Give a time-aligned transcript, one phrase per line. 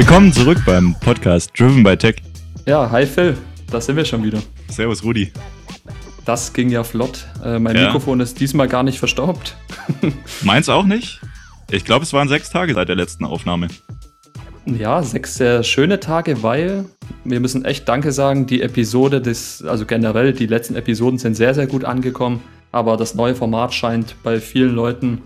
[0.00, 2.14] Willkommen zurück beim Podcast Driven by Tech.
[2.66, 3.36] Ja, hi Phil,
[3.70, 4.38] da sind wir schon wieder.
[4.70, 5.30] Servus Rudi.
[6.24, 7.26] Das ging ja flott.
[7.44, 7.84] Äh, mein Ja.
[7.84, 9.58] Mikrofon ist diesmal gar nicht verstaubt.
[10.42, 11.20] Meins auch nicht?
[11.70, 13.68] Ich glaube, es waren sechs Tage seit der letzten Aufnahme.
[14.64, 16.86] Ja, sechs sehr schöne Tage, weil
[17.24, 18.46] wir müssen echt Danke sagen.
[18.46, 22.40] Die Episode des, also generell, die letzten Episoden sind sehr, sehr gut angekommen.
[22.72, 25.20] Aber das neue Format scheint bei vielen Leuten,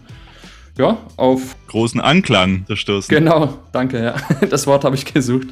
[0.78, 3.14] ja, auf Großen Anklang zu stoßen.
[3.14, 4.14] Genau, danke, ja.
[4.50, 5.48] Das Wort habe ich gesucht.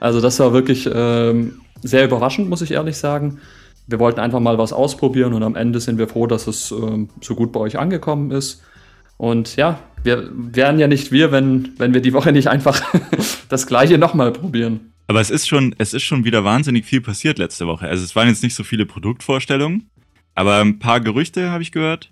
[0.00, 3.38] Also das war wirklich ähm, sehr überraschend, muss ich ehrlich sagen.
[3.86, 7.08] Wir wollten einfach mal was ausprobieren und am Ende sind wir froh, dass es ähm,
[7.20, 8.62] so gut bei euch angekommen ist.
[9.16, 12.82] Und ja, wir wären ja nicht wir, wenn, wenn wir die Woche nicht einfach
[13.48, 14.92] das gleiche nochmal probieren.
[15.06, 17.86] Aber es ist schon, es ist schon wieder wahnsinnig viel passiert letzte Woche.
[17.86, 19.90] Also es waren jetzt nicht so viele Produktvorstellungen,
[20.34, 22.10] aber ein paar Gerüchte habe ich gehört.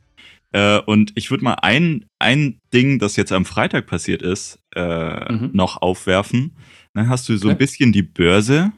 [0.53, 5.33] Äh, und ich würde mal ein, ein Ding, das jetzt am Freitag passiert ist, äh,
[5.33, 5.51] Mhm.
[5.53, 6.57] noch aufwerfen.
[6.95, 7.65] Dann hast du so ein Okay.
[7.65, 8.73] bisschen die Börse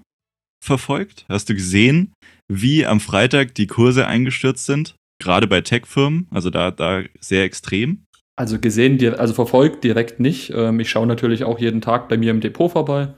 [0.62, 1.26] verfolgt?
[1.28, 2.12] Hast du gesehen,
[2.48, 4.94] wie am Freitag die Kurse eingestürzt sind?
[5.20, 8.04] Gerade bei Tech-Firmen, also da, da sehr extrem.
[8.36, 10.50] Also gesehen, also verfolgt direkt nicht.
[10.54, 13.14] Ähm, ich schaue natürlich auch jeden Tag bei mir im Depot vorbei.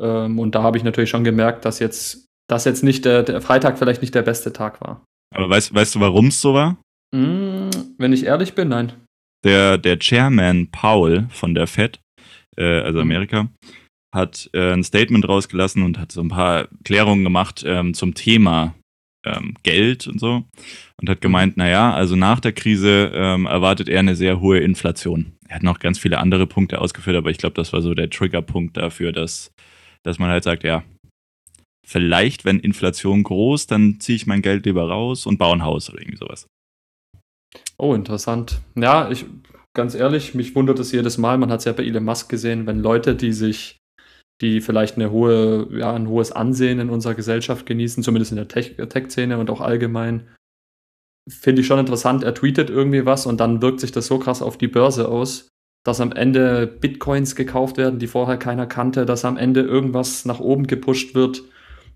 [0.00, 3.40] Ähm, und da habe ich natürlich schon gemerkt, dass jetzt, dass jetzt nicht der, der
[3.42, 5.04] Freitag vielleicht nicht der beste Tag war.
[5.34, 6.78] Aber weißt, weißt du, warum es so war?
[7.14, 8.92] Mm, wenn ich ehrlich bin, nein.
[9.44, 12.00] Der, der Chairman Powell von der Fed,
[12.56, 13.02] äh, also Mhm.
[13.10, 13.48] Amerika,
[14.14, 18.74] hat äh, ein Statement rausgelassen und hat so ein paar Klärungen gemacht ähm, zum Thema
[19.26, 20.44] ähm, Geld und so.
[21.00, 25.32] Und hat gemeint, naja, also nach der Krise ähm, erwartet er eine sehr hohe Inflation.
[25.48, 28.10] Er hat noch ganz viele andere Punkte ausgeführt, aber ich glaube, das war so der
[28.10, 29.52] Triggerpunkt dafür, dass,
[30.02, 30.82] dass man halt sagt, ja,
[31.86, 35.90] vielleicht, wenn Inflation groß, dann ziehe ich mein Geld lieber raus und baue ein Haus
[35.90, 36.46] oder irgendwie sowas.
[37.78, 38.60] Oh, interessant.
[38.74, 39.26] Ja, ich,
[39.74, 41.38] ganz ehrlich, mich wundert es jedes Mal.
[41.38, 43.78] Man hat es ja bei Elon Musk gesehen, wenn Leute, die sich,
[44.40, 48.48] die vielleicht eine hohe, ja, ein hohes Ansehen in unserer Gesellschaft genießen, zumindest in der
[48.48, 50.28] Tech- Tech-Szene und auch allgemein,
[51.28, 52.22] finde ich schon interessant.
[52.22, 55.48] Er tweetet irgendwie was und dann wirkt sich das so krass auf die Börse aus,
[55.84, 60.40] dass am Ende Bitcoins gekauft werden, die vorher keiner kannte, dass am Ende irgendwas nach
[60.40, 61.44] oben gepusht wird,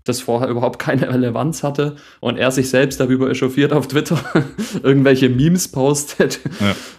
[0.03, 4.19] das vorher überhaupt keine Relevanz hatte und er sich selbst darüber echauffiert auf Twitter,
[4.83, 6.39] irgendwelche Memes postet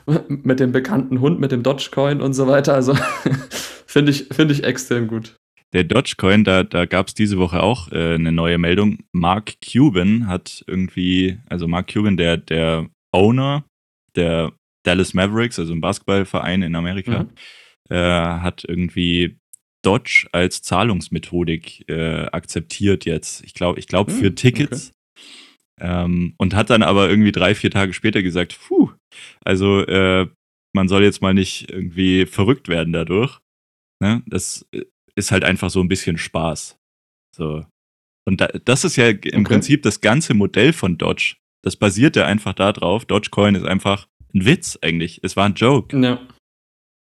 [0.29, 2.75] mit dem bekannten Hund, mit dem Dogecoin und so weiter.
[2.75, 2.95] Also
[3.87, 5.35] finde ich, finde ich extrem gut.
[5.73, 8.99] Der Dogecoin, da, da gab es diese Woche auch äh, eine neue Meldung.
[9.13, 13.65] Mark Cuban hat irgendwie, also Mark Cuban, der, der Owner
[14.15, 14.53] der
[14.85, 17.31] Dallas Mavericks, also ein Basketballverein in Amerika, Mhm.
[17.89, 19.39] äh, hat irgendwie
[19.83, 23.45] Dodge als Zahlungsmethodik äh, akzeptiert jetzt.
[23.45, 24.93] Ich glaube, ich glaube für Hm, Tickets.
[25.81, 28.91] Ähm, und hat dann aber irgendwie drei, vier Tage später gesagt, puh,
[29.45, 30.29] also äh,
[30.75, 33.41] man soll jetzt mal nicht irgendwie verrückt werden dadurch.
[34.01, 34.23] Ne?
[34.27, 34.85] Das äh,
[35.17, 36.77] ist halt einfach so ein bisschen Spaß.
[37.37, 37.67] So.
[38.27, 39.43] Und da, das ist ja im Okay.
[39.43, 41.37] Prinzip das ganze Modell von Dodge.
[41.65, 43.05] Das basiert ja einfach darauf.
[43.05, 45.21] Dogecoin ist einfach ein Witz eigentlich.
[45.23, 45.99] Es war ein Joke.
[45.99, 46.21] Ja.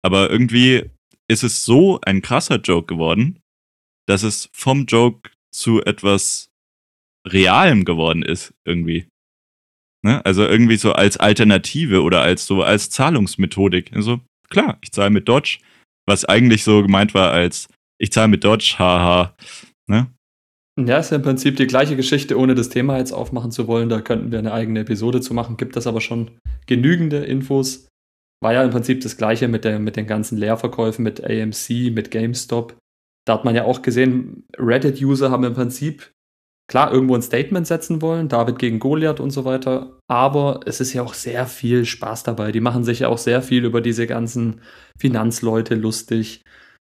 [0.03, 0.91] Aber irgendwie
[1.30, 3.41] ist es so ein krasser Joke geworden,
[4.08, 6.50] dass es vom Joke zu etwas
[7.26, 9.06] Realem geworden ist, irgendwie.
[10.04, 10.24] Ne?
[10.24, 13.92] Also irgendwie so als Alternative oder als so als Zahlungsmethodik.
[13.94, 15.58] Also klar, ich zahle mit Dodge,
[16.08, 17.68] was eigentlich so gemeint war als
[18.00, 19.36] ich zahle mit Dodge, haha.
[19.86, 20.06] Ne?
[20.80, 23.91] Ja, ist ja im Prinzip die gleiche Geschichte, ohne das Thema jetzt aufmachen zu wollen.
[23.91, 25.58] Da könnten wir eine eigene Episode zu machen.
[25.58, 26.30] Gibt es aber schon
[26.66, 27.88] genügende Infos.
[28.42, 32.10] War ja im Prinzip das gleiche mit, der, mit den ganzen Leerverkäufen, mit AMC, mit
[32.10, 32.76] GameStop.
[33.26, 36.12] Da hat man ja auch gesehen, Reddit-User haben im Prinzip
[36.70, 39.98] klar irgendwo ein Statement setzen wollen, David gegen Goliath und so weiter.
[40.08, 42.52] Aber es ist ja auch sehr viel Spaß dabei.
[42.52, 44.60] Die machen sich ja auch sehr viel über diese ganzen
[44.96, 46.42] Finanzleute lustig.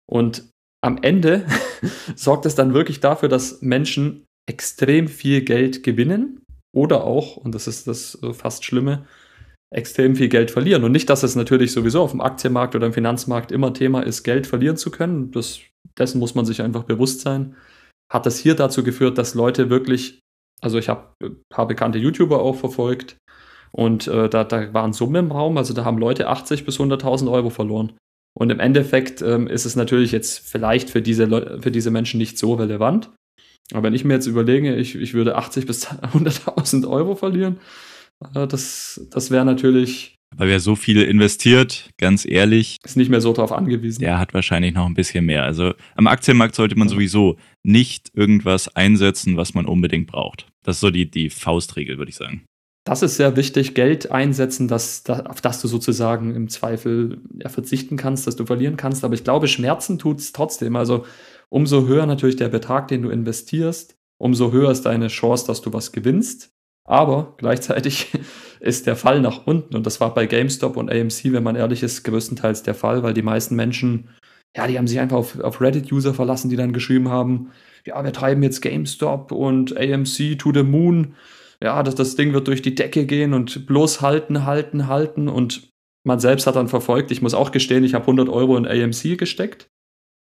[0.06, 0.50] Und
[0.84, 1.46] am Ende
[2.14, 6.42] sorgt es dann wirklich dafür, dass Menschen extrem viel Geld gewinnen
[6.74, 9.06] oder auch, und das ist das fast Schlimme,
[9.72, 10.84] extrem viel Geld verlieren.
[10.84, 14.24] Und nicht, dass es natürlich sowieso auf dem Aktienmarkt oder im Finanzmarkt immer Thema ist,
[14.24, 15.30] Geld verlieren zu können.
[15.30, 15.60] Das,
[15.96, 17.54] dessen muss man sich einfach bewusst sein.
[18.12, 20.20] Hat das hier dazu geführt, dass Leute wirklich,
[20.60, 23.16] also ich habe ein paar bekannte YouTuber auch verfolgt
[23.72, 27.30] und äh, da, da waren Summen im Raum, also da haben Leute 80 bis 100.000
[27.30, 27.92] Euro verloren.
[28.36, 32.18] Und im Endeffekt ähm, ist es natürlich jetzt vielleicht für diese, Leu für diese Menschen
[32.18, 33.10] nicht so relevant.
[33.72, 37.60] Aber wenn ich mir jetzt überlege, ich, ich würde 80 bis 100.000 Euro verlieren, äh,
[38.20, 43.32] das, das wäre natürlich, Aber wer so viel investiert, ganz ehrlich, ist nicht mehr so
[43.32, 44.00] drauf angewiesen.
[44.00, 45.44] der hat wahrscheinlich noch ein bisschen mehr.
[45.44, 50.46] Also am Aktienmarkt sollte man sowieso nicht irgendwas einsetzen, was man unbedingt braucht.
[50.62, 52.44] Das ist so die, die Faustregel, würde ich sagen.
[52.84, 57.48] das ist sehr wichtig, Geld einsetzen, dass, dass, auf das du sozusagen im Zweifel ja,
[57.48, 59.04] verzichten kannst, dass du verlieren kannst.
[59.04, 60.76] Aber ich glaube, Schmerzen tut es trotzdem.
[60.76, 61.04] Also
[61.48, 65.72] umso höher natürlich der Betrag, den du investierst, umso höher ist deine Chance, dass du
[65.72, 66.50] was gewinnst.
[66.90, 68.08] Aber gleichzeitig
[68.60, 69.76] ist der Fall nach unten.
[69.76, 73.14] Und das war bei GameStop und AMC, wenn man ehrlich ist, größtenteils der Fall, weil
[73.14, 74.08] die meisten Menschen,
[74.56, 77.52] ja, die haben sich einfach auf, auf Reddit-User verlassen, die dann geschrieben haben,
[77.86, 81.14] ja, wir treiben jetzt GameStop und AMC to the Moon.
[81.62, 85.28] Ja, das, das Ding wird durch die Decke gehen und bloß halten, halten, halten.
[85.28, 85.70] Und
[86.04, 89.16] man selbst hat dann verfolgt, ich muss auch gestehen, ich habe 100 Euro in AMC
[89.16, 89.68] gesteckt.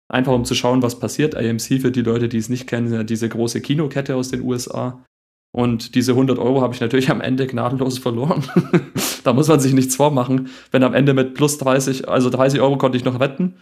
[0.08, 1.36] Einfach um zu schauen, was passiert.
[1.36, 5.04] AMC, für die Leute, die es nicht kennen, diese große Kinokette aus den USA.
[5.52, 8.44] Und diese 100 Euro habe ich natürlich am Ende gnadenlos verloren.
[9.24, 10.48] da muss man sich nichts vormachen.
[10.70, 13.54] Wenn am Ende mit plus 30, also 30 Euro konnte ich noch wetten,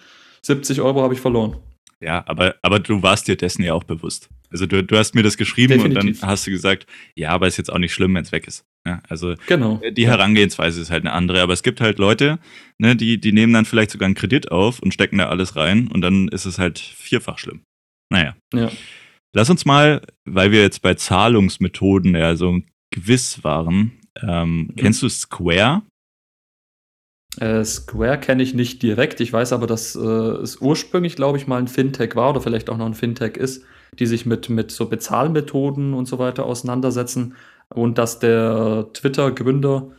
[0.43, 1.56] 70 Euro habe ich verloren.
[2.00, 4.29] Ja, aber, aber du warst dir dessen ja auch bewusst.
[4.50, 5.99] Also du, du hast mir das geschrieben Definitiv.
[6.00, 6.87] und dann hast du gesagt,
[7.17, 8.64] ja, aber ist jetzt auch nicht schlimm, wenn es weg ist.
[8.87, 9.81] Ja, also genau.
[9.90, 11.43] die Herangehensweise ist halt eine andere.
[11.43, 12.38] Aber es gibt halt Leute,
[12.79, 15.88] ne, die, die nehmen dann vielleicht sogar einen Kredit auf und stecken da alles rein
[15.88, 17.62] und dann ist es halt vierfach schlimm.
[18.11, 18.37] Naja.
[18.55, 18.70] Ja.
[19.34, 22.60] Lass uns mal, weil wir jetzt bei Zahlungsmethoden ja so
[22.90, 24.76] gewiss waren, ähm, mhm.
[24.76, 25.82] kennst du Square?
[27.38, 29.20] Äh, Square kenne ich nicht direkt.
[29.20, 32.70] Ich weiß aber, dass äh, es ursprünglich, glaube ich, mal ein Fintech war oder vielleicht
[32.70, 33.64] auch noch ein Fintech ist,
[33.98, 37.36] die sich mit, mit so Bezahlmethoden und so weiter auseinandersetzen
[37.75, 39.92] und dass der Twitter-Gründer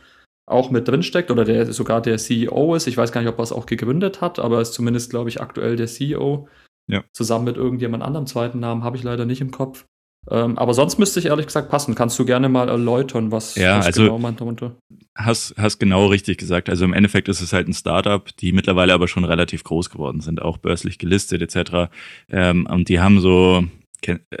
[0.46, 2.88] auch mit drinsteckt oder der sogar der CEO ist.
[2.88, 5.28] Ich weiß gar nicht, ob er es auch gegründet hat, aber er ist zumindest, glaube
[5.28, 6.48] ich, aktuell der CEO.
[6.90, 7.04] Ja.
[7.12, 9.86] Zusammen mit irgendjemand anderem zweiten Namen habe ich leider nicht im Kopf.
[10.30, 11.94] Ähm, aber sonst müsste ich ehrlich gesagt passen.
[11.94, 14.76] Kannst du gerne mal erläutern, was, ja, was also, genau man darunter?
[15.16, 16.68] Hast, hast genau richtig gesagt.
[16.68, 20.20] Also im Endeffekt ist es halt ein Startup, die mittlerweile aber schon relativ groß geworden
[20.20, 21.90] sind, auch börslich gelistet etc.
[22.30, 23.64] Ähm, und die haben so,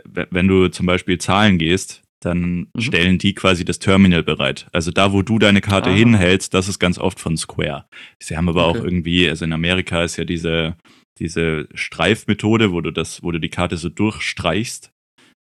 [0.04, 2.80] wenn du zum Beispiel Zahlen gehst, dann mhm.
[2.80, 4.66] stellen die quasi das Terminal bereit.
[4.72, 5.94] Also da, wo du deine Karte ah.
[5.94, 7.86] hinhältst, das ist ganz oft von Square.
[8.18, 8.78] Sie haben aber okay.
[8.78, 10.76] auch irgendwie, also in Amerika ist ja diese,
[11.20, 14.92] diese Streifmethode, wo du das, wo du die Karte so durchstreichst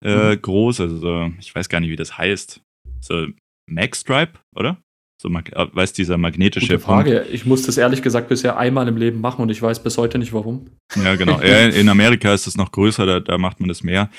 [0.02, 0.42] äh, mhm.
[0.42, 0.80] groß.
[0.80, 2.62] Also so, ich weiß gar nicht, wie das heißt.
[3.00, 3.26] So
[3.68, 4.78] Magstripe, oder?
[5.20, 7.16] So, äh, weiß dieser magnetische Gute Frage.
[7.20, 7.34] Punkt.
[7.34, 10.18] Ich muss das ehrlich gesagt bisher einmal im Leben machen und ich weiß bis heute
[10.18, 10.70] nicht warum.
[10.96, 11.38] Ja, genau.
[11.40, 14.10] in Amerika ist es noch größer, da, da macht man das mehr.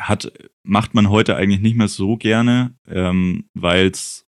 [0.00, 4.26] Hat, macht man heute eigentlich nicht mehr so gerne, ähm, weil es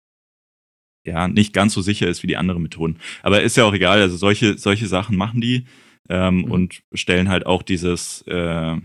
[1.05, 2.99] ja nicht ganz so sicher ist wie die anderen Methoden.
[3.21, 4.01] Aber ist ja auch egal.
[4.01, 5.65] Also solche, solche Sachen machen die
[6.09, 6.51] ähm, mhm.
[6.51, 8.77] und stellen halt auch dieses, äh,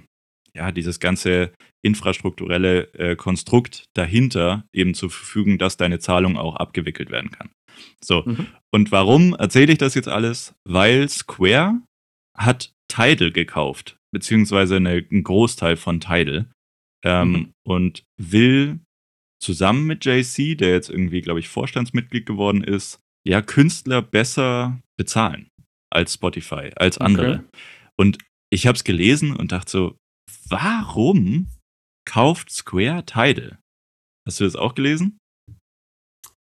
[0.55, 7.11] ja, dieses ganze infrastrukturelle äh, Konstrukt dahinter eben zur Verfügung, dass deine Zahlung auch abgewickelt
[7.11, 7.51] werden kann.
[8.03, 8.47] So, mhm.
[8.73, 10.55] und warum erzähle ich das jetzt alles?
[10.65, 11.81] Weil Square
[12.37, 16.51] hat Tidal gekauft, beziehungsweise eine, einen Großteil von Tidal
[17.05, 17.53] ähm, mhm.
[17.65, 18.81] und will
[19.41, 25.49] zusammen mit JC, der jetzt irgendwie, glaube ich, Vorstandsmitglied geworden ist, ja, Künstler besser bezahlen
[25.91, 27.31] als Spotify, als andere.
[27.31, 27.45] Okay.
[27.97, 28.19] Und
[28.51, 29.99] ich habe es gelesen und dachte so,
[30.49, 31.49] warum
[32.07, 33.59] kauft Square Tidal?
[34.27, 35.19] Hast du das auch gelesen?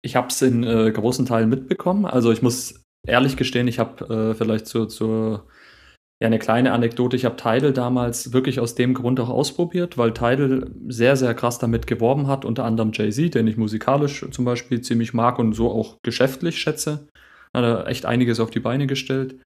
[0.03, 2.06] Ich habe es in äh, großen Teilen mitbekommen.
[2.06, 5.47] Also ich muss ehrlich gestehen, ich habe äh, vielleicht zur, zur
[6.21, 7.15] ja, eine kleine Anekdote.
[7.15, 11.60] Ich habe Tidal damals wirklich aus dem Grund auch ausprobiert, weil Tidal sehr, sehr krass
[11.60, 12.46] damit geworben hat.
[12.46, 17.07] Unter anderem Jay-Z, den ich musikalisch zum Beispiel ziemlich mag und so auch geschäftlich schätze.
[17.55, 19.41] Hat er echt einiges auf die Beine gestellt.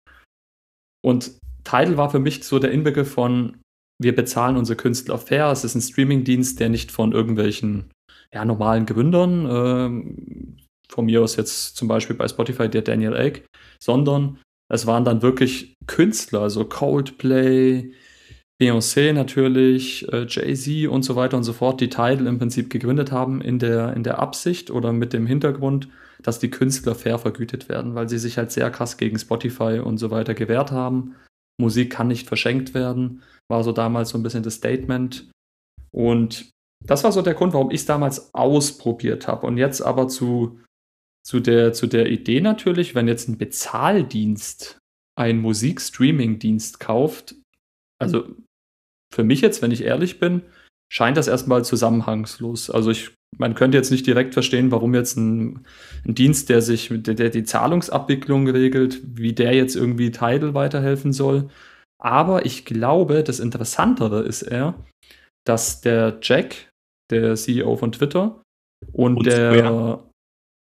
[1.05, 1.31] Und
[1.63, 3.57] Tidal war für mich so der Inbegriff von,
[4.01, 5.51] wir bezahlen unsere Künstler fair.
[5.51, 7.91] Es ist ein Streamingdienst, der nicht von irgendwelchen
[8.33, 13.41] ja, normalen Gründern, äh, von mir aus jetzt zum Beispiel bei Spotify der Daniel Egg,
[13.79, 17.93] sondern es waren dann wirklich Künstler, also Coldplay,
[18.61, 23.11] Beyoncé natürlich, äh, Jay-Z und so weiter und so fort, die Tidal im Prinzip gegründet
[23.11, 25.89] haben in der, in der Absicht oder mit dem Hintergrund,
[26.23, 29.97] dass die Künstler fair vergütet werden, weil sie sich halt sehr krass gegen Spotify und
[29.97, 31.15] so weiter gewehrt haben.
[31.59, 35.29] Musik kann nicht verschenkt werden, war so damals so ein bisschen das Statement.
[35.91, 36.51] Und
[36.85, 39.47] das war so der Grund, warum ich es damals ausprobiert habe.
[39.47, 40.59] Und jetzt aber zu,
[41.25, 44.77] zu, der, zu der Idee natürlich, wenn jetzt ein Bezahldienst
[45.17, 47.35] einen Musikstreaming-Dienst kauft,
[47.99, 48.27] also
[49.13, 50.43] für mich jetzt, wenn ich ehrlich bin,
[50.91, 52.69] scheint das erstmal zusammenhangslos.
[52.69, 55.65] Also ich, man könnte jetzt nicht direkt verstehen, warum jetzt ein,
[56.05, 61.13] ein Dienst, der sich, der, der, die Zahlungsabwicklung regelt, wie der jetzt irgendwie Tidal weiterhelfen
[61.13, 61.49] soll.
[62.01, 64.75] Aber ich glaube, das Interessantere ist eher,
[65.45, 66.69] dass der Jack,
[67.11, 68.41] der CEO von Twitter,
[68.91, 70.03] und, und der Square.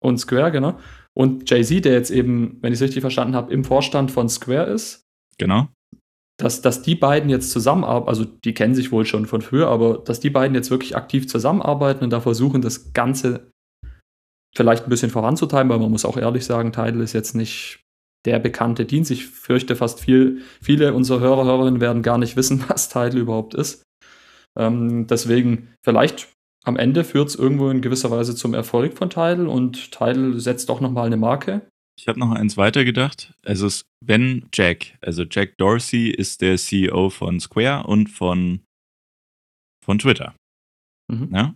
[0.03, 0.79] und Square, genau,
[1.15, 4.67] und Jay-Z, der jetzt eben, wenn ich es richtig verstanden habe, im Vorstand von Square
[4.67, 5.03] ist.
[5.37, 5.67] Genau
[6.37, 9.97] dass, dass die beiden jetzt zusammenarbeiten, also die kennen sich wohl schon von früher, aber
[9.97, 13.51] dass die beiden jetzt wirklich aktiv zusammenarbeiten und da versuchen, das Ganze
[14.55, 17.83] vielleicht ein bisschen voranzutreiben, weil man muss auch ehrlich sagen, Tidal ist jetzt nicht
[18.25, 19.11] der bekannte Dienst.
[19.11, 23.53] Ich fürchte fast viel, viele unserer Hörer, Hörerinnen werden gar nicht wissen, was Tidal überhaupt
[23.53, 23.83] ist.
[24.57, 26.27] Ähm, deswegen vielleicht
[26.65, 30.69] am Ende führt es irgendwo in gewisser Weise zum Erfolg von Tidal und Tidal setzt
[30.69, 31.67] doch nochmal eine Marke.
[31.99, 33.33] Ich habe noch eins weitergedacht.
[33.43, 33.67] Also
[34.05, 38.61] wenn Jack, also Jack Dorsey ist der CEO von Square und von,
[39.83, 40.35] von Twitter.
[41.11, 41.33] Mhm.
[41.33, 41.55] Ja?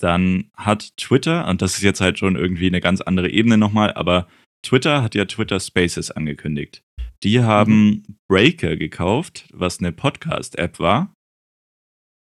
[0.00, 3.92] Dann hat Twitter, und das ist jetzt halt schon irgendwie eine ganz andere Ebene nochmal,
[3.92, 4.28] aber
[4.64, 6.82] Twitter hat ja Twitter Spaces angekündigt.
[7.22, 8.16] Die haben mhm.
[8.28, 11.12] Breaker gekauft, was eine Podcast-App war.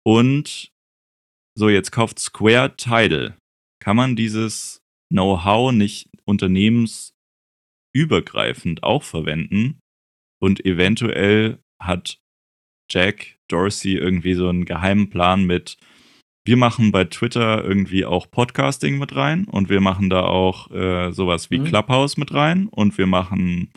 [0.05, 0.71] Und
[1.57, 3.35] so, jetzt kauft Square Tidal.
[3.81, 6.09] Kann man dieses Know-how nicht
[7.95, 9.79] unternehmensübergreifend auch verwenden?
[10.41, 12.19] Und eventuell hat
[12.91, 15.77] Jack Dorsey irgendwie so einen geheimen Plan mit,
[16.45, 21.11] wir machen bei Twitter irgendwie auch Podcasting mit rein und wir machen da auch äh,
[21.11, 21.65] sowas wie mhm.
[21.65, 23.71] Clubhouse mit rein und wir machen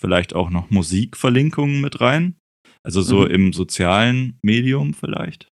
[0.00, 2.36] vielleicht auch noch Musikverlinkungen mit rein.
[2.82, 3.30] Also so mhm.
[3.30, 5.48] im sozialen Medium vielleicht.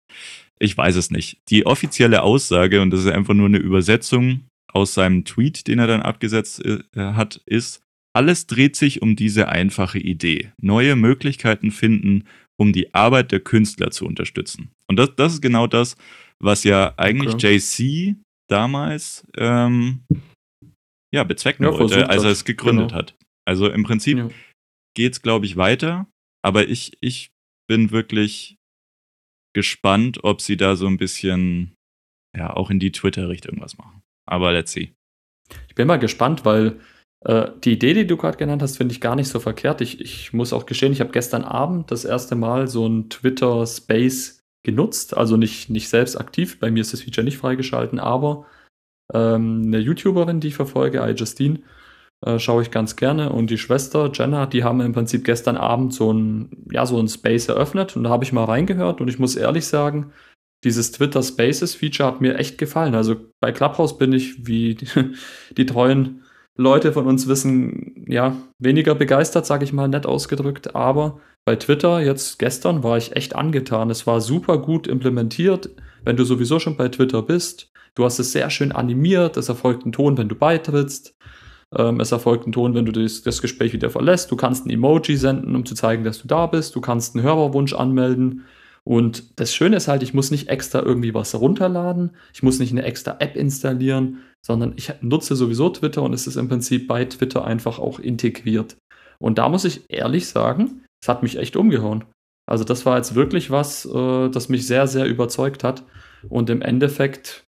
[0.59, 1.38] Ich weiß es nicht.
[1.49, 5.87] Die offizielle Aussage, und das ist einfach nur eine Übersetzung aus seinem Tweet, den er
[5.87, 10.52] dann abgesetzt äh, hat, ist, alles dreht sich um diese einfache Idee.
[10.60, 12.24] Neue Möglichkeiten finden,
[12.58, 14.72] um die Arbeit der Künstler zu unterstützen.
[14.86, 15.96] Und das, das ist genau das,
[16.40, 17.56] was ja eigentlich okay.
[17.56, 18.16] JC
[18.48, 20.04] damals ähm,
[21.12, 22.98] ja, bezwecken ja, wollte, als er es gegründet genau.
[22.98, 23.16] hat.
[23.46, 24.28] Also im Prinzip ja.
[24.94, 26.06] geht es, glaube ich, weiter,
[26.42, 27.30] aber ich, ich
[27.68, 28.56] bin wirklich
[29.54, 31.74] gespannt, ob sie da so ein bisschen
[32.36, 34.02] ja auch in die Twitter-Richtung was machen.
[34.26, 34.92] Aber let's see.
[35.68, 36.80] Ich bin mal gespannt, weil
[37.24, 39.80] äh, die Idee, die du gerade genannt hast, finde ich gar nicht so verkehrt.
[39.80, 44.42] Ich, ich muss auch gestehen, ich habe gestern Abend das erste Mal so ein Twitter-Space
[44.62, 46.58] genutzt, also nicht, nicht selbst aktiv.
[46.60, 48.46] Bei mir ist das Feature nicht freigeschalten, aber
[49.12, 51.60] ähm, eine YouTuberin, die ich verfolge, iJustine,
[52.24, 53.30] äh, schaue ich ganz gerne.
[53.30, 57.08] Und die Schwester Jenna, die haben im Prinzip gestern Abend so ein, ja, so ein
[57.08, 60.12] Space eröffnet und da habe ich mal reingehört und ich muss ehrlich sagen,
[60.64, 62.94] dieses Twitter Spaces Feature hat mir echt gefallen.
[62.94, 64.86] Also bei Clubhouse bin ich, wie die,
[65.56, 66.22] die treuen
[66.57, 70.75] Leute von uns wissen, ja, weniger begeistert, sage ich mal nett ausgedrückt.
[70.75, 73.90] Aber bei Twitter jetzt gestern war ich echt angetan.
[73.90, 75.71] Es war super gut implementiert.
[76.04, 79.37] Wenn du sowieso schon bei Twitter bist, du hast es sehr schön animiert.
[79.37, 81.16] Es erfolgt ein Ton, wenn du beitrittst.
[81.76, 84.30] Ähm, es erfolgt ein Ton, wenn du das, das Gespräch wieder verlässt.
[84.30, 86.75] Du kannst ein Emoji senden, um zu zeigen, dass du da bist.
[86.75, 88.45] Du kannst einen Hörerwunsch anmelden.
[88.83, 92.16] Und das Schöne ist halt, ich muss nicht extra irgendwie was runterladen.
[92.33, 96.37] Ich muss nicht eine extra App installieren, sondern ich nutze sowieso Twitter und es ist
[96.37, 98.76] im Prinzip bei Twitter einfach auch integriert.
[99.18, 102.04] Und da muss ich ehrlich sagen, es hat mich echt umgehauen.
[102.49, 105.85] Also das war jetzt wirklich was, äh, das mich sehr, sehr überzeugt hat.
[106.28, 107.44] Und im Endeffekt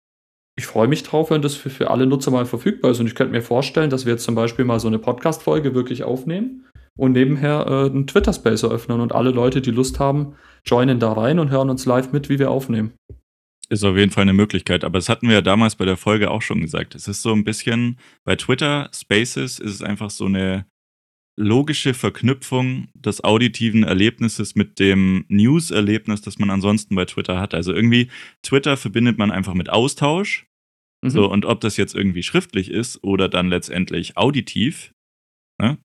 [0.59, 3.01] ich freue mich drauf, wenn das für, für alle Nutzer mal verfügbar ist.
[3.01, 6.03] Und ich könnte mir vorstellen, dass wir jetzt zum Beispiel mal so eine Podcast-Folge wirklich
[6.03, 6.65] aufnehmen
[6.97, 11.39] und nebenher äh, einen Twitter-Space eröffnen und alle Leute, die Lust haben, joinen da rein
[11.39, 12.95] und hören uns live mit, wie wir aufnehmen.
[13.69, 16.31] Ist auf jeden Fall eine Möglichkeit, aber das hatten wir ja damals bei der Folge
[16.31, 16.95] auch schon gesagt.
[16.95, 20.67] Es ist so ein bisschen, bei Twitter Spaces ist es einfach so eine
[21.39, 27.55] logische Verknüpfung des auditiven Erlebnisses mit dem News-Erlebnis, das man ansonsten bei Twitter hat.
[27.55, 28.09] Also irgendwie,
[28.43, 30.47] Twitter verbindet man einfach mit Austausch.
[31.03, 31.11] Mhm.
[31.11, 34.95] So, und ob das jetzt irgendwie schriftlich ist oder dann letztendlich auditiv,
[35.61, 35.79] ne,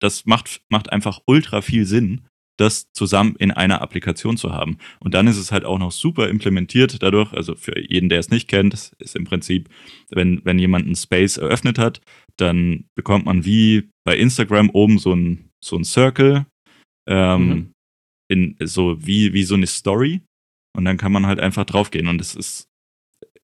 [0.00, 2.28] das macht, macht einfach ultra viel Sinn,
[2.58, 4.78] das zusammen in einer Applikation zu haben.
[5.00, 7.32] Und dann ist es halt auch noch super implementiert dadurch.
[7.32, 9.68] Also für jeden, der es nicht kennt, das ist im Prinzip,
[10.10, 12.00] wenn, wenn jemand einen Space eröffnet hat,
[12.36, 16.46] dann bekommt man wie bei Instagram oben so ein, so ein Circle,
[17.08, 17.72] ähm, mhm.
[18.28, 20.22] in, so wie, wie so eine Story.
[20.76, 22.06] Und dann kann man halt einfach draufgehen.
[22.06, 22.68] Und es ist,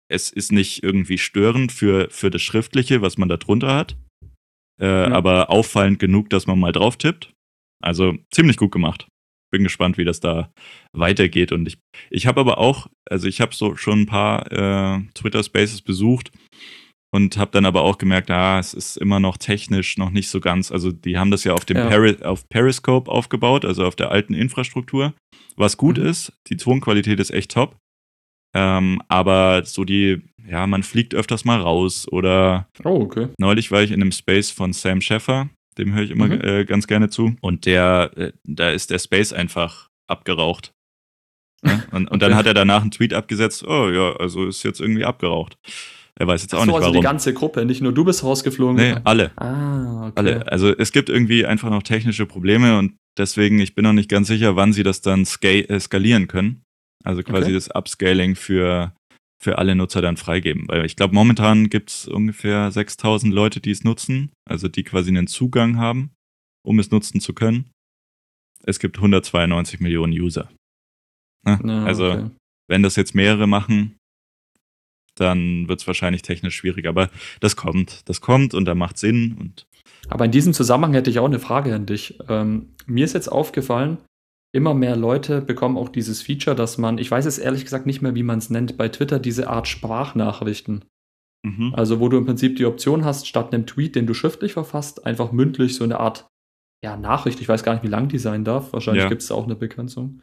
[0.09, 3.97] es ist nicht irgendwie störend für, für das Schriftliche, was man da drunter hat.
[4.80, 5.12] Äh, mhm.
[5.12, 7.32] Aber auffallend genug, dass man mal drauf tippt.
[7.82, 9.06] Also ziemlich gut gemacht.
[9.50, 10.50] Bin gespannt, wie das da
[10.92, 11.52] weitergeht.
[11.52, 11.78] Und ich,
[12.10, 16.30] ich habe aber auch, also ich habe so schon ein paar äh, Twitter Spaces besucht
[17.14, 20.40] und habe dann aber auch gemerkt, ah, es ist immer noch technisch noch nicht so
[20.40, 20.72] ganz.
[20.72, 21.86] Also die haben das ja auf dem ja.
[21.86, 25.12] Peri auf Periscope aufgebaut, also auf der alten Infrastruktur,
[25.56, 26.06] was gut mhm.
[26.06, 26.32] ist.
[26.48, 27.76] Die Tonqualität ist echt top.
[28.54, 33.28] Ähm, aber so die, ja, man fliegt öfters mal raus oder oh, okay.
[33.38, 35.48] neulich war ich in einem Space von Sam Sheffer,
[35.78, 36.40] dem höre ich immer mhm.
[36.40, 37.36] äh, ganz gerne zu.
[37.40, 40.72] Und der, äh, da ist der Space einfach abgeraucht.
[41.64, 41.82] Ja?
[41.92, 45.04] Und, und dann hat er danach einen Tweet abgesetzt, oh ja, also ist jetzt irgendwie
[45.04, 45.56] abgeraucht.
[46.18, 46.96] Er weiß jetzt auch so, nicht also warum.
[46.96, 48.76] Also die ganze Gruppe, nicht nur du bist rausgeflogen.
[48.76, 49.30] Nee, alle.
[49.36, 50.12] Ah, okay.
[50.16, 50.52] Alle.
[50.52, 54.28] Also es gibt irgendwie einfach noch technische Probleme und deswegen, ich bin noch nicht ganz
[54.28, 56.64] sicher, wann sie das dann äh, skalieren können.
[57.04, 57.54] Also quasi okay.
[57.54, 58.92] das Upscaling für,
[59.42, 60.68] für alle Nutzer dann freigeben.
[60.68, 65.11] Weil ich glaube, momentan gibt es ungefähr 6000 Leute, die es nutzen, also die quasi
[65.11, 66.12] einen Zugang haben,
[66.64, 67.70] um es nutzen zu können.
[68.64, 70.49] Es gibt 192 Millionen User.
[71.44, 71.58] Ne?
[71.64, 72.30] Ja, also, okay.
[72.68, 73.96] wenn das jetzt mehrere machen,
[75.16, 76.87] dann wird es wahrscheinlich technisch schwierig.
[76.87, 79.37] Aber das kommt, das kommt und da macht Sinn.
[79.38, 79.66] Und
[80.08, 82.16] Aber in diesem Zusammenhang hätte ich auch eine Frage an dich.
[82.28, 83.99] Ähm, mir ist jetzt aufgefallen,
[84.52, 88.02] immer mehr Leute bekommen auch dieses Feature, dass man, ich weiß es ehrlich gesagt nicht
[88.02, 90.85] mehr, wie man es nennt, bei Twitter diese Art Sprachnachrichten.
[91.44, 91.75] Mhm.
[91.75, 95.06] Also, wo du im Prinzip die Option hast, statt einem Tweet, den du schriftlich verfasst,
[95.06, 96.28] einfach mündlich so eine Art
[96.85, 97.40] ja, Nachricht.
[97.40, 98.73] Ich weiß gar nicht, wie lang die sein darf.
[98.73, 99.09] Wahrscheinlich ja.
[99.09, 100.23] gibt es auch eine Begrenzung.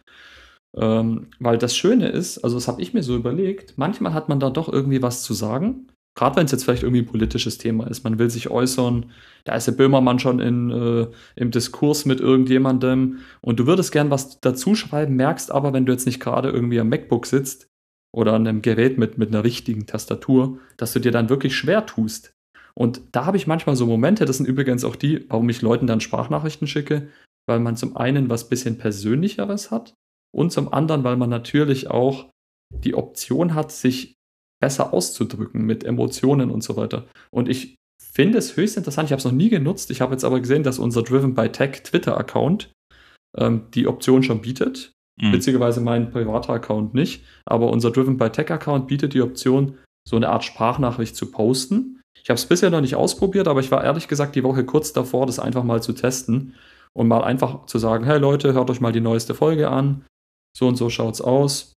[0.77, 4.39] Ähm, weil das Schöne ist, also das habe ich mir so überlegt, manchmal hat man
[4.39, 5.87] da doch irgendwie was zu sagen.
[6.15, 8.03] Gerade wenn es jetzt vielleicht irgendwie ein politisches Thema ist.
[8.03, 9.11] Man will sich äußern.
[9.45, 14.09] Da ist der Böhmermann schon in, äh, im Diskurs mit irgendjemandem und du würdest gern
[14.09, 17.67] was dazu schreiben, merkst aber, wenn du jetzt nicht gerade irgendwie am MacBook sitzt
[18.11, 21.85] oder an einem Gerät mit, mit einer richtigen Tastatur, dass du dir dann wirklich schwer
[21.85, 22.33] tust.
[22.73, 25.87] Und da habe ich manchmal so Momente, das sind übrigens auch die, warum ich Leuten
[25.87, 27.09] dann Sprachnachrichten schicke,
[27.47, 29.93] weil man zum einen was bisschen Persönlicheres hat
[30.35, 32.29] und zum anderen, weil man natürlich auch
[32.71, 34.18] die Option hat, sich
[34.59, 37.05] besser auszudrücken mit Emotionen und so weiter.
[37.31, 40.23] Und ich finde es höchst interessant, ich habe es noch nie genutzt, ich habe jetzt
[40.23, 42.71] aber gesehen, dass unser Driven by Tech Twitter-Account
[43.37, 44.91] ähm, die Option schon bietet.
[45.21, 45.33] Mhm.
[45.33, 50.15] Witzigerweise mein privater Account nicht, aber unser Driven by Tech Account bietet die Option, so
[50.15, 52.01] eine Art Sprachnachricht zu posten.
[52.21, 54.91] Ich habe es bisher noch nicht ausprobiert, aber ich war ehrlich gesagt die Woche kurz
[54.91, 56.55] davor, das einfach mal zu testen
[56.93, 60.05] und mal einfach zu sagen, hey Leute, hört euch mal die neueste Folge an
[60.59, 61.75] so und so schaut's aus.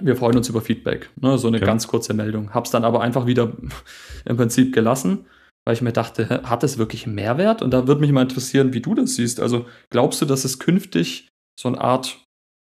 [0.00, 1.10] Wir freuen uns über Feedback.
[1.20, 1.66] Ne, so eine okay.
[1.66, 2.52] ganz kurze Meldung.
[2.52, 3.52] Hab's dann aber einfach wieder
[4.24, 5.26] im Prinzip gelassen,
[5.64, 7.62] weil ich mir dachte, hat es wirklich einen Mehrwert?
[7.62, 9.40] Und da würde mich mal interessieren, wie du das siehst.
[9.40, 12.24] Also glaubst du, dass es künftig so eine Art,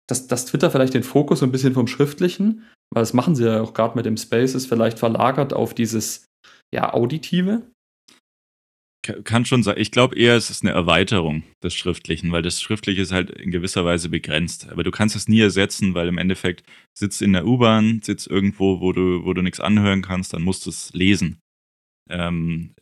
[0.08, 2.64] dass, dass Twitter vielleicht den Fokus so ein bisschen vom Schriftlichen,
[2.94, 6.26] weil das machen sie ja auch gerade mit dem Spaces, vielleicht verlagert auf dieses
[6.72, 7.62] ja, Auditive?
[9.24, 9.76] Kann schon sein.
[9.78, 13.50] Ich glaube eher, es ist eine Erweiterung des Schriftlichen, weil das Schriftliche ist halt in
[13.50, 14.68] gewisser Weise begrenzt.
[14.70, 16.64] Aber du kannst es nie ersetzen, weil im Endeffekt
[16.96, 20.66] sitzt in der U-Bahn, sitzt irgendwo, wo du, wo du nichts anhören kannst, dann musst
[20.66, 21.38] du es lesen.
[22.08, 22.74] Ähm,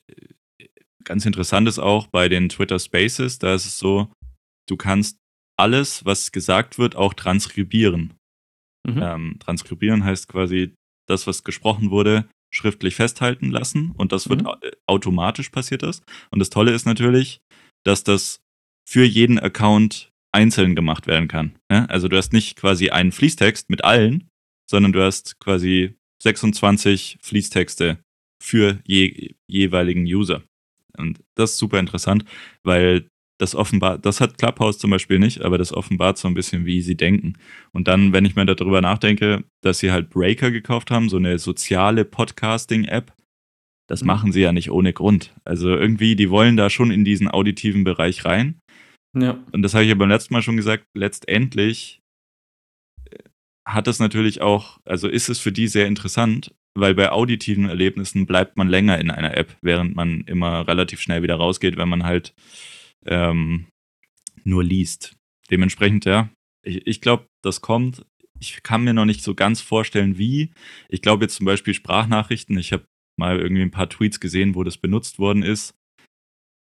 [1.05, 4.13] ganz interessant ist auch bei den Twitter Spaces, da ist es so,
[4.69, 5.19] du kannst
[5.57, 8.15] alles, was gesagt wird, auch transkribieren.
[8.87, 9.03] Mhm.
[9.03, 10.75] Ähm, transkribieren heißt quasi,
[11.07, 14.53] das, was gesprochen wurde, schriftlich festhalten lassen und das wird mhm.
[14.87, 16.03] automatisch passiert das.
[16.31, 17.41] Und das Tolle ist natürlich,
[17.85, 18.41] dass das
[18.89, 21.59] für jeden Account einzeln gemacht werden kann.
[21.71, 21.87] Ja?
[21.87, 24.29] Also du hast nicht quasi einen Fließtext mit allen,
[24.71, 27.99] sondern du hast quasi 26 Fließtexte
[28.43, 30.43] für je, jeweiligen User.
[30.97, 32.25] Und das ist super interessant,
[32.63, 33.09] weil
[33.45, 36.81] das offenbar, das hat Clubhouse zum Beispiel nicht, aber das offenbart so ein bisschen, wie
[36.81, 37.35] sie denken.
[37.73, 41.39] Und dann, wenn ich mir darüber nachdenke, dass sie halt Breaker gekauft haben, so eine
[41.39, 43.13] soziale Podcasting-App,
[43.87, 44.07] das mhm.
[44.07, 45.35] machen sie ja nicht ohne Grund.
[45.45, 48.61] Also irgendwie, die wollen da schon in diesen auditiven Bereich rein.
[49.15, 49.39] Ja.
[49.53, 52.01] Und das habe ich ja beim letzten Mal schon gesagt, letztendlich
[53.11, 53.19] äh,
[53.69, 58.25] hat es natürlich auch, also ist es für die sehr interessant, weil bei auditiven Erlebnissen
[58.25, 62.05] bleibt man länger in einer App, während man immer relativ schnell wieder rausgeht, wenn man
[62.05, 62.35] halt
[63.07, 63.67] ähm,
[64.45, 65.17] nur liest.
[65.51, 66.31] Dementsprechend, ja,
[66.65, 68.05] ich, ich glaube, das kommt.
[68.41, 70.51] Ich kann mir noch nicht so ganz vorstellen, wie.
[70.89, 72.59] Ich glaube jetzt zum Beispiel Sprachnachrichten.
[72.59, 72.85] Ich habe
[73.17, 75.75] mal irgendwie ein paar Tweets gesehen, wo das benutzt worden ist.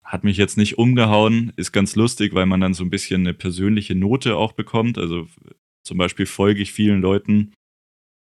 [0.03, 3.33] Hat mich jetzt nicht umgehauen, ist ganz lustig, weil man dann so ein bisschen eine
[3.33, 4.99] persönliche Note auch bekommt.
[4.99, 5.27] Also
[5.83, 7.53] zum Beispiel folge ich vielen Leuten,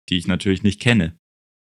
[0.09, 1.17] die ich natürlich nicht kenne.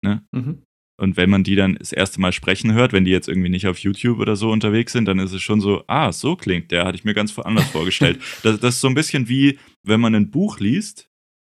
[0.03, 0.23] Ne?
[0.31, 0.63] Mhm.
[0.99, 3.67] Und wenn man die dann das erste Mal sprechen hört, wenn die jetzt irgendwie nicht
[3.67, 6.85] auf YouTube oder so unterwegs sind, dann ist es schon so, ah, so klingt der,
[6.85, 8.19] hatte ich mir ganz anders vorgestellt.
[8.43, 11.09] Das, das, ist so ein bisschen wie, wenn man ein Buch liest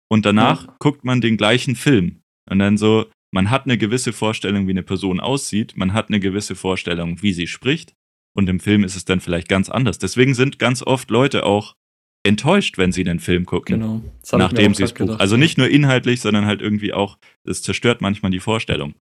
[0.10, 0.76] und danach ja.
[0.80, 2.22] guckt man den gleichen Film.
[2.50, 6.20] Und dann so, man hat eine gewisse Vorstellung, wie eine Person aussieht, man hat eine
[6.20, 7.94] gewisse Vorstellung, wie sie spricht.
[8.36, 10.00] Und im Film ist es dann vielleicht ganz anders.
[10.00, 11.76] Deswegen sind ganz oft Leute auch
[12.24, 13.80] enttäuscht, wenn sie den Film gucken.
[13.80, 14.04] Genau.
[14.34, 15.20] Nachdem sie das Buch.
[15.20, 18.96] Also nicht nur inhaltlich, sondern halt irgendwie auch, es zerstört manchmal die Vorstellung.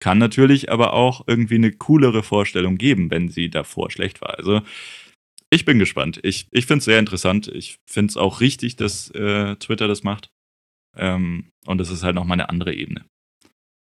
[0.00, 4.38] Kann natürlich aber auch irgendwie eine coolere Vorstellung geben, wenn sie davor schlecht war.
[4.38, 4.60] Also
[5.50, 6.20] ich bin gespannt.
[6.22, 7.48] Ich, ich finde es sehr interessant.
[7.48, 10.30] Ich finde es auch richtig, dass äh, Twitter das macht.
[10.96, 13.04] Ähm, und es ist halt nochmal eine andere Ebene.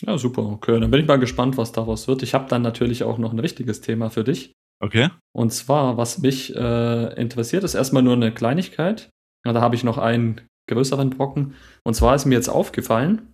[0.06, 0.43] Ja, super.
[0.43, 2.22] Okay, dann bin ich mal gespannt, was daraus wird.
[2.22, 4.54] Ich habe dann natürlich auch noch ein richtiges Thema für dich.
[4.80, 5.10] Okay.
[5.36, 9.10] Und zwar, was mich äh, interessiert, ist erstmal nur eine Kleinigkeit.
[9.46, 11.56] Ja, da habe ich noch einen größeren Brocken.
[11.84, 13.34] Und zwar ist mir jetzt aufgefallen,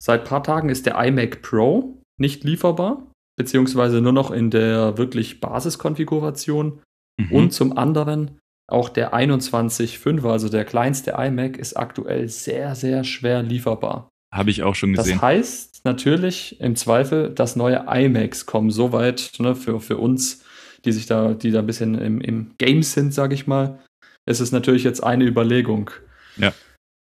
[0.00, 4.98] seit ein paar Tagen ist der iMac Pro nicht lieferbar, beziehungsweise nur noch in der
[4.98, 6.80] wirklich Basiskonfiguration.
[7.18, 7.32] Mhm.
[7.32, 8.38] Und zum anderen
[8.70, 14.08] auch der 21.5, also der kleinste iMac, ist aktuell sehr, sehr schwer lieferbar.
[14.32, 15.14] Habe ich auch schon gesehen.
[15.14, 18.70] Das heißt natürlich im Zweifel, dass neue iMacs kommen.
[18.70, 20.44] Soweit ne, für, für uns,
[20.84, 23.78] die sich da, die da ein bisschen im, im Game sind, sage ich mal,
[24.26, 25.90] ist es natürlich jetzt eine Überlegung.
[26.36, 26.52] Ja.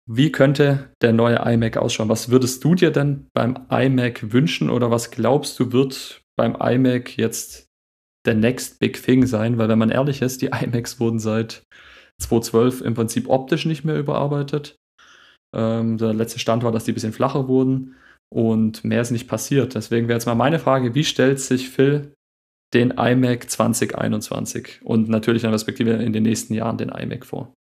[0.10, 2.08] Wie könnte der neue iMac ausschauen?
[2.08, 7.18] Was würdest du dir denn beim iMac wünschen oder was glaubst du wird beim iMac
[7.18, 7.68] jetzt
[8.26, 9.58] der next big thing sein?
[9.58, 11.64] Weil wenn man ehrlich ist, die iMacs wurden seit
[12.22, 14.78] 2012 im Prinzip optisch nicht mehr überarbeitet.
[15.54, 17.96] Ähm, der letzte Stand war, dass die ein bisschen flacher wurden
[18.34, 19.76] und mehr ist nicht passiert.
[19.76, 22.14] Deswegen wäre jetzt mal meine Frage, wie stellt sich Phil
[22.74, 27.54] den iMac 2021 und natürlich in Perspektive in den nächsten Jahren den iMac vor?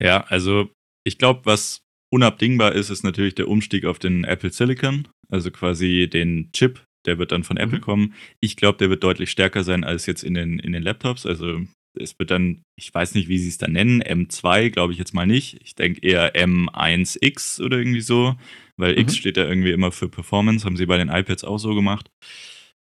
[0.00, 0.68] Ja, also
[1.04, 6.08] ich glaube, was unabdingbar ist, ist natürlich der Umstieg auf den Apple Silicon, also quasi
[6.12, 7.82] den Chip, der wird dann von Apple mhm.
[7.82, 8.14] kommen.
[8.40, 11.26] Ich glaube, der wird deutlich stärker sein als jetzt in den, in den Laptops.
[11.26, 11.60] Also
[11.98, 15.14] es wird dann, ich weiß nicht, wie sie es dann nennen, M2 glaube ich jetzt
[15.14, 15.60] mal nicht.
[15.62, 18.36] Ich denke eher M1X oder irgendwie so,
[18.76, 19.00] weil mhm.
[19.00, 22.10] X steht ja irgendwie immer für Performance, haben sie bei den iPads auch so gemacht.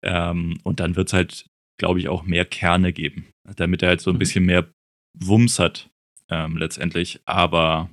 [0.03, 1.45] Ähm, und dann wird es halt,
[1.79, 4.19] glaube ich, auch mehr Kerne geben, damit er halt so ein mhm.
[4.19, 4.71] bisschen mehr
[5.17, 5.89] Wumms hat
[6.29, 7.19] ähm, letztendlich.
[7.25, 7.89] Aber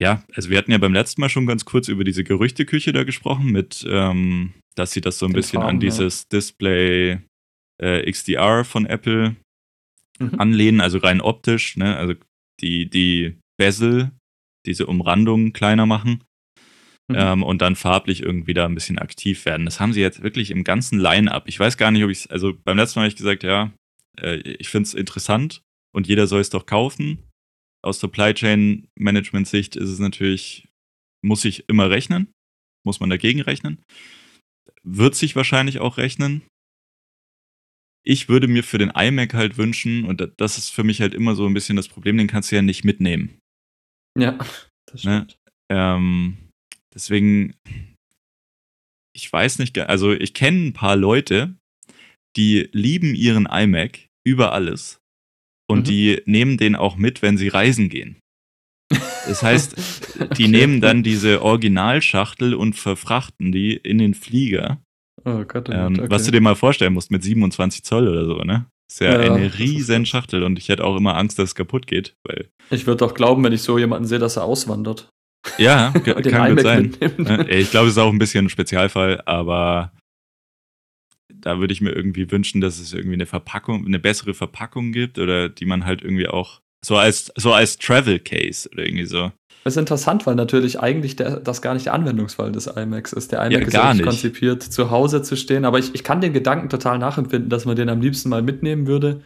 [0.00, 3.04] ja, also wir hatten ja beim letzten Mal schon ganz kurz über diese Gerüchteküche da
[3.04, 6.38] gesprochen, mit, ähm, dass sie das so ein Den bisschen Farben, an dieses ja.
[6.38, 7.18] Display
[7.82, 9.36] äh, XDR von Apple
[10.18, 10.38] mhm.
[10.38, 11.96] anlehnen, also rein optisch, ne?
[11.96, 12.14] Also
[12.60, 14.12] die, die Bezel,
[14.66, 16.24] diese Umrandung kleiner machen.
[17.08, 17.16] Mhm.
[17.16, 19.64] Ähm, und dann farblich irgendwie da ein bisschen aktiv werden.
[19.64, 21.48] Das haben sie jetzt wirklich im ganzen Line-Up.
[21.48, 23.72] Ich weiß gar nicht, ob ich es, also beim letzten Mal habe ich gesagt, ja,
[24.20, 27.27] äh, ich finde es interessant und jeder soll es doch kaufen.
[27.82, 30.68] Aus Supply Chain Management Sicht ist es natürlich,
[31.24, 32.32] muss ich immer rechnen,
[32.84, 33.82] muss man dagegen rechnen.
[34.82, 36.42] Wird sich wahrscheinlich auch rechnen,
[38.08, 41.34] ich würde mir für den iMac halt wünschen, und das ist für mich halt immer
[41.34, 43.38] so ein bisschen das Problem, den kannst du ja nicht mitnehmen.
[44.18, 44.38] Ja,
[44.86, 45.26] das ne?
[45.28, 45.38] stimmt.
[45.70, 45.76] Ne?
[45.76, 46.48] Ähm,
[46.94, 47.54] deswegen,
[49.14, 51.54] ich weiß nicht, also ich kenne ein paar Leute,
[52.36, 55.00] die lieben ihren iMac über alles.
[55.68, 55.84] Und mhm.
[55.84, 58.16] die nehmen den auch mit, wenn sie reisen gehen.
[59.26, 59.76] Das heißt,
[60.38, 60.48] die okay.
[60.48, 64.80] nehmen dann diese Originalschachtel und verfrachten die in den Flieger
[65.24, 66.10] Oh Gott, oh ähm, okay.
[66.10, 68.66] Was du dir mal vorstellen musst mit 27 Zoll oder so, ne?
[68.90, 71.86] Ist ja, ja eine riesen Schachtel und ich hätte auch immer Angst, dass es kaputt
[71.86, 72.14] geht.
[72.24, 75.10] Weil ich würde doch glauben, wenn ich so jemanden sehe, dass er auswandert.
[75.58, 76.96] Ja, kann gut sein.
[77.48, 79.92] Ich glaube, es ist auch ein bisschen ein Spezialfall, aber
[81.40, 85.18] da würde ich mir irgendwie wünschen, dass es irgendwie eine Verpackung, eine bessere Verpackung gibt
[85.18, 89.32] oder die man halt irgendwie auch so als, so als Travel Case oder irgendwie so.
[89.64, 93.32] Das ist interessant, weil natürlich eigentlich der, das gar nicht der Anwendungsfall des iMacs ist.
[93.32, 95.64] Der iMac ja, ist konzipiert, zu Hause zu stehen.
[95.64, 98.86] Aber ich, ich kann den Gedanken total nachempfinden, dass man den am liebsten mal mitnehmen
[98.86, 99.22] würde.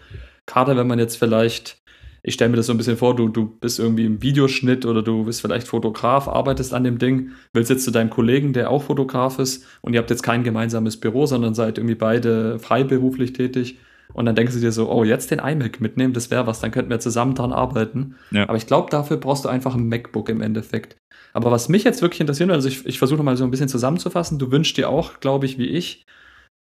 [0.46, 1.81] Gerade wenn man jetzt vielleicht,
[2.22, 5.02] ich stelle mir das so ein bisschen vor, du, du bist irgendwie im Videoschnitt oder
[5.02, 8.84] du bist vielleicht Fotograf, arbeitest an dem Ding, willst jetzt zu deinem Kollegen, der auch
[8.84, 13.78] Fotograf ist, und ihr habt jetzt kein gemeinsames Büro, sondern seid irgendwie beide freiberuflich tätig
[14.14, 16.70] und dann denkst du dir so, oh, jetzt den iMac mitnehmen, das wäre was, dann
[16.70, 18.14] könnten wir zusammen dran arbeiten.
[18.30, 18.48] Ja.
[18.48, 20.96] Aber ich glaube, dafür brauchst du einfach ein MacBook im Endeffekt.
[21.32, 24.38] Aber was mich jetzt wirklich interessiert, also ich, ich versuche mal so ein bisschen zusammenzufassen,
[24.38, 26.04] du wünschst dir auch, glaube ich, wie ich,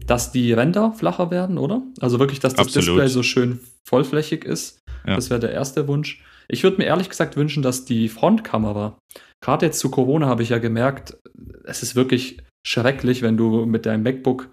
[0.07, 1.83] dass die Ränder flacher werden, oder?
[2.01, 2.89] Also wirklich, dass das Absolut.
[2.89, 4.83] Display so schön vollflächig ist.
[5.07, 5.17] Ja.
[5.17, 6.23] Das wäre der erste Wunsch.
[6.49, 8.99] Ich würde mir ehrlich gesagt wünschen, dass die Frontkamera,
[9.41, 11.17] gerade jetzt zu Corona habe ich ja gemerkt,
[11.65, 14.51] es ist wirklich schrecklich, wenn du mit deinem MacBook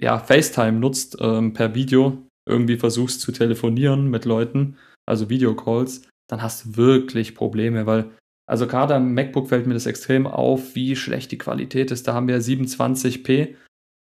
[0.00, 6.42] ja, FaceTime nutzt ähm, per Video, irgendwie versuchst zu telefonieren mit Leuten, also Videocalls, dann
[6.42, 8.10] hast du wirklich Probleme, weil,
[8.48, 12.06] also gerade am MacBook fällt mir das extrem auf, wie schlecht die Qualität ist.
[12.06, 13.54] Da haben wir 27p,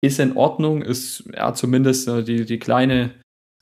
[0.03, 3.15] ist in Ordnung, ist ja zumindest äh, die, die kleine,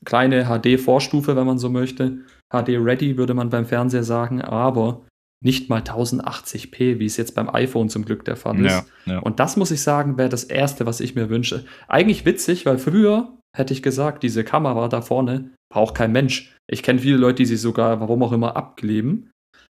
[0.04, 2.18] kleine HD-Vorstufe, wenn man so möchte.
[2.52, 5.02] HD-ready würde man beim Fernseher sagen, aber
[5.44, 8.84] nicht mal 1080p, wie es jetzt beim iPhone zum Glück der Fall ist.
[9.06, 9.18] Ja, ja.
[9.18, 11.64] Und das muss ich sagen, wäre das Erste, was ich mir wünsche.
[11.88, 16.56] Eigentlich witzig, weil früher hätte ich gesagt, diese Kamera da vorne braucht kein Mensch.
[16.70, 19.30] Ich kenne viele Leute, die sie sogar, warum auch immer, abkleben.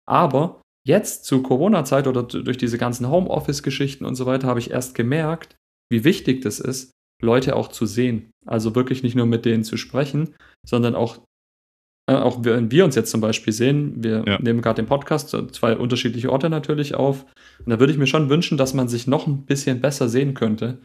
[0.06, 4.96] Aber jetzt zu Corona-Zeit oder durch diese ganzen Homeoffice-Geschichten und so weiter habe ich erst
[4.96, 5.56] gemerkt,
[5.90, 6.92] wie wichtig das ist,
[7.24, 8.32] Leute auch zu sehen.
[8.46, 11.20] Also wirklich nicht nur mit denen zu sprechen, sondern auch
[12.10, 14.38] äh, auch wenn wir uns jetzt zum Beispiel sehen, wir ja.
[14.40, 17.26] nehmen gerade den Podcast, zwei unterschiedliche Orte natürlich auf.
[17.60, 20.34] Und da würde ich mir schon wünschen, dass man sich noch ein bisschen besser sehen
[20.34, 20.80] könnte.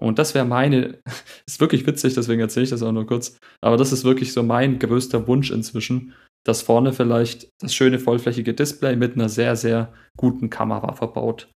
[0.00, 0.98] Und das wäre meine,
[1.46, 3.36] ist wirklich witzig, deswegen erzähle ich das auch nur kurz.
[3.60, 8.54] Aber das ist wirklich so mein größter Wunsch inzwischen, dass vorne vielleicht das schöne vollflächige
[8.54, 11.50] Display mit einer sehr, sehr guten Kamera verbaut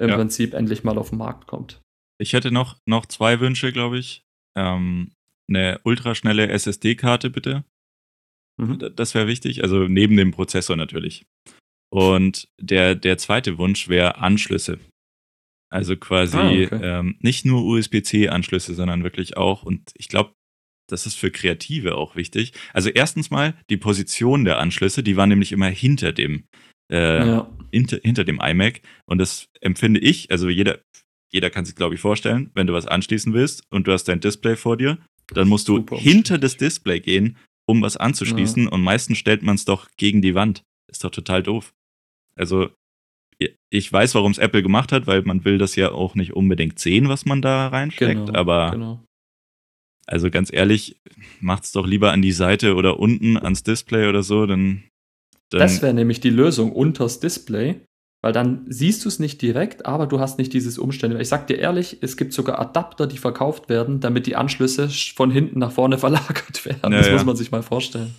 [0.00, 0.16] im ja.
[0.16, 1.80] Prinzip endlich mal auf den Markt kommt.
[2.20, 4.22] Ich hätte noch, noch zwei Wünsche, glaube ich.
[4.56, 5.12] Ähm,
[5.48, 7.64] eine ultraschnelle SSD-Karte bitte.
[8.60, 8.92] Mhm.
[8.94, 11.24] Das wäre wichtig, also neben dem Prozessor natürlich.
[11.92, 14.78] Und der, der zweite Wunsch wäre Anschlüsse.
[15.72, 16.80] Also quasi Ah, okay.
[16.82, 20.34] ähm, nicht nur USB-C-Anschlüsse, sondern wirklich auch, und ich glaube,
[20.88, 22.52] das ist für Kreative auch wichtig.
[22.72, 26.44] Also erstens mal die Position der Anschlüsse, die war nämlich immer hinter dem,
[26.92, 27.50] äh, ja.
[27.70, 28.82] hinter, hinter dem iMac.
[29.06, 30.80] Und das empfinde ich, also jeder,
[31.32, 34.20] jeder kann sich, glaube ich, vorstellen, wenn du was anschließen willst und du hast dein
[34.20, 38.66] Display vor dir, dann musst du Super hinter das Display gehen, um was anzuschließen.
[38.66, 40.62] Und meistens stellt man es doch gegen die Wand.
[40.90, 41.72] Ist doch total doof.
[42.34, 42.70] Also,
[43.70, 46.78] ich weiß, warum es Apple gemacht hat, weil man will das ja auch nicht unbedingt
[46.78, 48.26] sehen, was man da reinsteckt.
[48.26, 49.04] Genau, aber genau.
[50.06, 51.00] also ganz ehrlich,
[51.40, 54.84] macht's doch lieber an die Seite oder unten ans Display oder so, dann.
[55.48, 57.80] dann Das wäre nämlich die Lösung unters Display,
[58.22, 61.20] weil dann siehst du es nicht direkt, aber du hast nicht dieses Umstände.
[61.20, 65.14] Ich sag dir ehrlich, es gibt sogar Adapter, die verkauft werden, damit die Anschlüsse sch-
[65.14, 66.92] von hinten nach vorne verlagert werden.
[66.92, 67.12] Ja, das ja.
[67.14, 68.14] muss man sich mal vorstellen.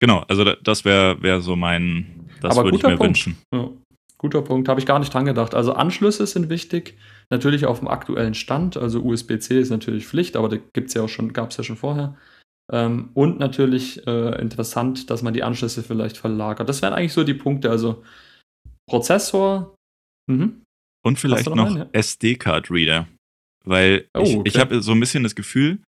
[0.00, 2.28] genau, also da- das wäre wär so mein.
[2.40, 3.02] Das würde ich mir Punkt.
[3.02, 3.36] wünschen.
[3.54, 3.68] Ja,
[4.16, 5.54] guter Punkt, habe ich gar nicht dran gedacht.
[5.54, 6.96] Also Anschlüsse sind wichtig,
[7.28, 8.76] natürlich auf dem aktuellen Stand.
[8.76, 11.76] Also USB-C ist natürlich Pflicht, aber da gibt's ja auch schon, gab es ja schon
[11.76, 12.16] vorher.
[12.72, 16.68] Ähm, und natürlich äh, interessant, dass man die Anschlüsse vielleicht verlagert.
[16.68, 17.68] Das wären eigentlich so die Punkte.
[17.70, 18.02] Also
[18.90, 19.74] Prozessor.
[20.28, 20.62] Mhm.
[21.02, 21.88] Und vielleicht noch noch, einen, ja?
[21.92, 23.08] SD-Card-Reader.
[23.64, 24.48] Weil Oh, ich, okay.
[24.48, 25.82] ich habe so ein bisschen das Gefühl,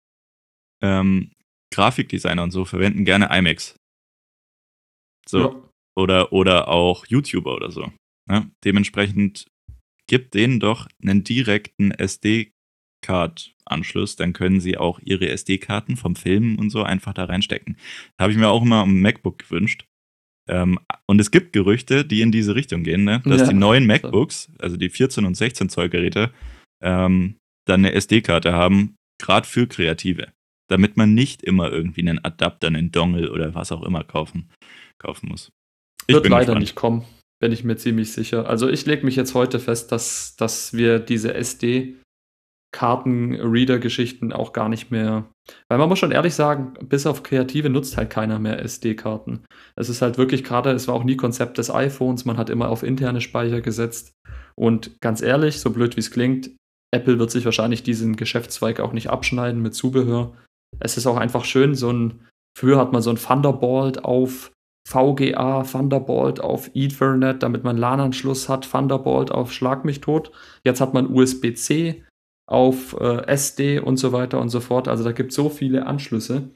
[0.83, 1.33] ähm,
[1.73, 3.77] Grafikdesigner und so verwenden gerne iMacs.
[5.29, 5.39] So.
[5.39, 5.55] Ja.
[5.97, 7.93] Oder, oder auch YouTuber oder so.
[8.29, 8.51] Ne?
[8.65, 9.47] Dementsprechend
[10.07, 16.71] gibt denen doch einen direkten SD-Card-Anschluss, dann können sie auch ihre SD-Karten vom Film und
[16.71, 17.77] so einfach da reinstecken.
[18.17, 19.87] Da habe ich mir auch immer am MacBook gewünscht.
[20.49, 23.21] Ähm, und es gibt Gerüchte, die in diese Richtung gehen, ne?
[23.25, 23.49] dass Ja.
[23.49, 26.31] die neuen MacBooks, also die 14 und 16 Zoll Geräte,
[26.83, 30.29] ähm, dann eine SD-Karte haben, gerade für Kreative.
[30.69, 34.49] Damit man nicht immer irgendwie einen Adapter, einen Dongle oder was auch immer kaufen,
[34.99, 35.51] kaufen muss.
[36.07, 36.61] Ich Wird bin leider gespannt.
[36.61, 37.05] nicht kommen,
[37.41, 38.49] bin ich mir ziemlich sicher.
[38.49, 41.35] Also ich lege mich jetzt heute fest, dass, dass wir diese
[42.71, 45.27] SD-Karten-Reader-Geschichten auch gar nicht mehr.
[45.69, 49.45] Weil man muss schon ehrlich sagen, bis auf Kreative nutzt halt keiner mehr SD-Karten.
[49.77, 52.69] Es ist halt wirklich gerade, es war auch nie Konzept des iPhones, man hat immer
[52.69, 54.13] auf interne Speicher gesetzt.
[54.55, 56.51] Und ganz ehrlich, so blöd wie es klingt,
[56.93, 60.35] Apple wird sich wahrscheinlich diesen Geschäftszweig auch nicht abschneiden mit Zubehör.
[60.79, 64.53] Es ist auch einfach schön, so ein, früher hat man so ein Thunderbolt auf
[64.89, 70.33] VGA, Thunderbolt auf Ethernet, damit man LAN-Anschluss hat, Thunderbolt auf Schlag mich tot.
[70.65, 72.05] Jetzt hat man USB-C
[72.51, 74.89] auf äh, SD und so weiter und so fort.
[74.89, 76.51] Also da gibt es so viele Anschlüsse.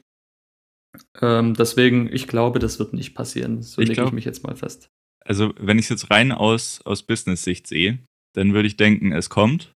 [1.21, 3.61] Ähm, deswegen, ich glaube, das wird nicht passieren.
[3.61, 4.89] So Ich lege ich glaub- mich jetzt mal fest.
[5.25, 7.99] also wenn ich es jetzt rein aus, aus Business-Sicht sehe,
[8.35, 9.73] dann würde ich denken, es kommt,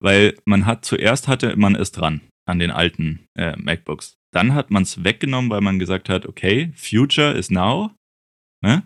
[0.00, 4.14] weil man hat zuerst hatte man es dran an den alten äh, MacBooks.
[4.34, 7.90] Dann hat man es weggenommen, weil man gesagt hat, okay, Future is now.
[8.64, 8.82] Ne?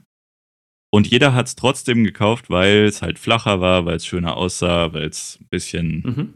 [0.92, 4.92] Und jeder hat es trotzdem gekauft, weil es halt flacher war, weil es schöner aussah,
[4.92, 6.35] weil es ein bisschen Mhm.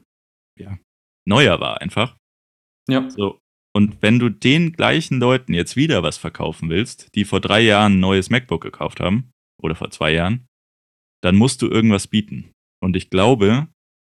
[1.27, 2.17] Neuer war einfach.
[2.89, 3.09] Ja.
[3.11, 3.39] So.
[3.73, 7.95] Und wenn du den gleichen Leuten jetzt wieder was verkaufen willst, die vor drei Jahren
[7.95, 9.31] ein neues MacBook gekauft haben,
[9.63, 10.47] oder vor zwei Jahren,
[11.23, 12.53] dann musst du irgendwas bieten.
[12.83, 13.69] Und ich glaube,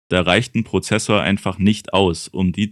[0.10, 2.70] da reicht ein Prozessor einfach nicht aus, um die,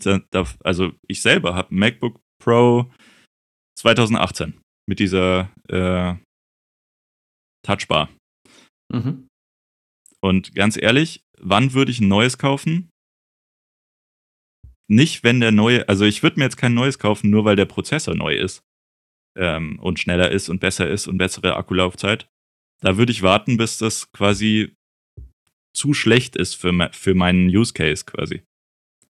[0.63, 2.91] also ich selber habe ein MacBook Pro
[3.77, 6.15] 2018 mit dieser äh,
[7.65, 8.09] Touchbar.
[8.91, 9.27] Mhm.
[10.21, 12.89] Und ganz ehrlich, wann würde ich ein neues kaufen?
[14.89, 17.65] Nicht, wenn der neue, also ich würde mir jetzt kein neues kaufen, nur weil der
[17.65, 18.63] Prozessor neu ist
[19.37, 22.27] ähm, und schneller ist und besser ist und bessere Akkulaufzeit.
[22.81, 24.73] Da würde ich warten, bis das quasi
[25.75, 28.41] zu schlecht ist für, me- für meinen Use Case quasi.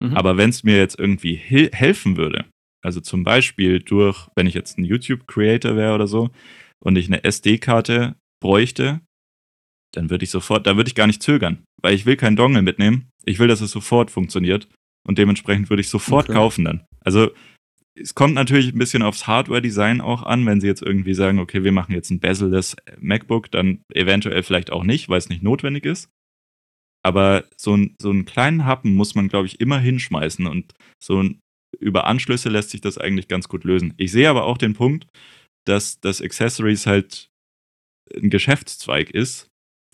[0.01, 0.17] Mhm.
[0.17, 2.45] Aber wenn es mir jetzt irgendwie helfen würde,
[2.83, 6.31] also zum Beispiel durch, wenn ich jetzt ein YouTube-Creator wäre oder so
[6.83, 8.99] und ich eine SD-Karte bräuchte,
[9.93, 12.61] dann würde ich sofort, da würde ich gar nicht zögern, weil ich will keinen Dongle
[12.61, 13.09] mitnehmen.
[13.23, 14.67] Ich will, dass es sofort funktioniert
[15.07, 16.33] und dementsprechend würde ich sofort Okay.
[16.33, 16.85] kaufen dann.
[16.99, 17.31] Also
[17.95, 21.63] es kommt natürlich ein bisschen aufs Hardware-Design auch an, wenn sie jetzt irgendwie sagen, okay,
[21.63, 25.85] wir machen jetzt ein bezel-less MacBook, dann eventuell vielleicht auch nicht, weil es nicht notwendig
[25.85, 26.09] ist.
[27.03, 31.21] Aber so, ein, so einen kleinen Happen muss man, glaube ich, immer hinschmeißen und so
[31.21, 31.39] ein,
[31.79, 33.93] über Anschlüsse lässt sich das eigentlich ganz gut lösen.
[33.97, 35.07] Ich sehe aber auch den Punkt,
[35.65, 37.27] dass das Accessories halt
[38.15, 39.47] ein Geschäftszweig ist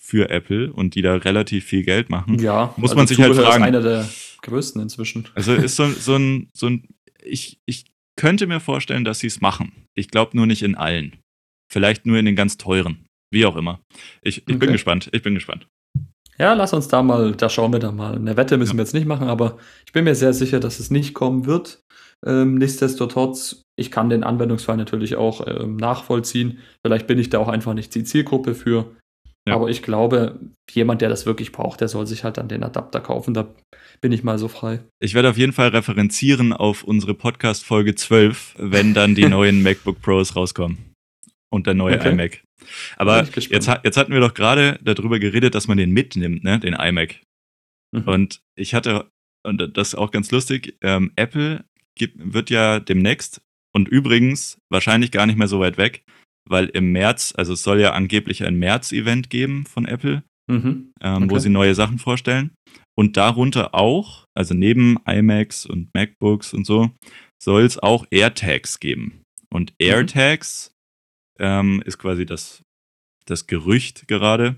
[0.08, 2.40] für Apple und die da relativ viel Geld machen.
[2.40, 3.64] ja, muss man sich halt Zubehör fragen.
[3.64, 4.10] Ist einer der
[4.42, 5.28] größten inzwischen.
[5.36, 6.88] Also ist so, so ein, so ein
[7.22, 9.74] ich, ich könnte mir vorstellen, dass sie es machen.
[9.96, 11.18] Ich glaube nur nicht in allen.
[11.70, 13.06] Vielleicht nur in den ganz teuren.
[13.34, 13.82] Wie auch immer.
[14.22, 14.72] Ich, ich bin Okay.
[14.72, 15.10] gespannt.
[15.12, 15.68] Ich bin gespannt.
[16.40, 18.16] Ja, lass uns da mal, da schauen wir da mal.
[18.16, 20.90] Eine Wette müssen wir jetzt nicht machen, aber ich bin mir sehr sicher, dass es
[20.90, 21.82] nicht kommen wird.
[22.26, 26.60] Ähm, nichtsdestotrotz, ich kann den Anwendungsfall natürlich auch ähm, nachvollziehen.
[26.86, 28.96] Vielleicht bin ich da auch einfach nicht die Zielgruppe für.
[29.48, 29.56] Ja.
[29.56, 30.40] Aber ich glaube,
[30.72, 33.34] jemand, der das wirklich braucht, der soll sich halt dann den Adapter kaufen.
[33.34, 33.48] Da
[34.02, 34.82] bin ich mal so frei.
[35.00, 40.02] Ich werde auf jeden Fall referenzieren auf unsere Podcast-Folge 12, wenn dann die neuen MacBook
[40.02, 40.94] Pros rauskommen.
[41.50, 42.12] Und der neue okay.
[42.12, 42.44] iMac.
[42.98, 46.74] Aber jetzt, jetzt hatten wir doch gerade darüber geredet, dass man den mitnimmt, ne, den
[46.74, 47.22] iMac.
[47.96, 48.04] Mhm.
[48.04, 49.10] Und ich hatte,
[49.46, 51.64] und das ist auch ganz lustig, ähm, Apple
[51.98, 53.42] gibt, wird ja demnächst
[53.74, 56.04] und übrigens wahrscheinlich gar nicht mehr so weit weg,
[56.50, 60.92] weil im März, also es soll ja angeblich ein März-Event geben von Apple, mhm.
[61.02, 61.30] ähm, okay.
[61.30, 62.52] wo sie neue Sachen vorstellen.
[62.96, 66.92] Und darunter auch, also neben iMacs und MacBooks und so,
[67.42, 69.22] soll es auch AirTags geben.
[69.50, 69.76] Und mhm.
[69.80, 70.72] AirTags
[71.40, 71.46] mhm.
[71.46, 72.64] ähm, ist quasi das,
[73.26, 74.58] das Gerücht gerade.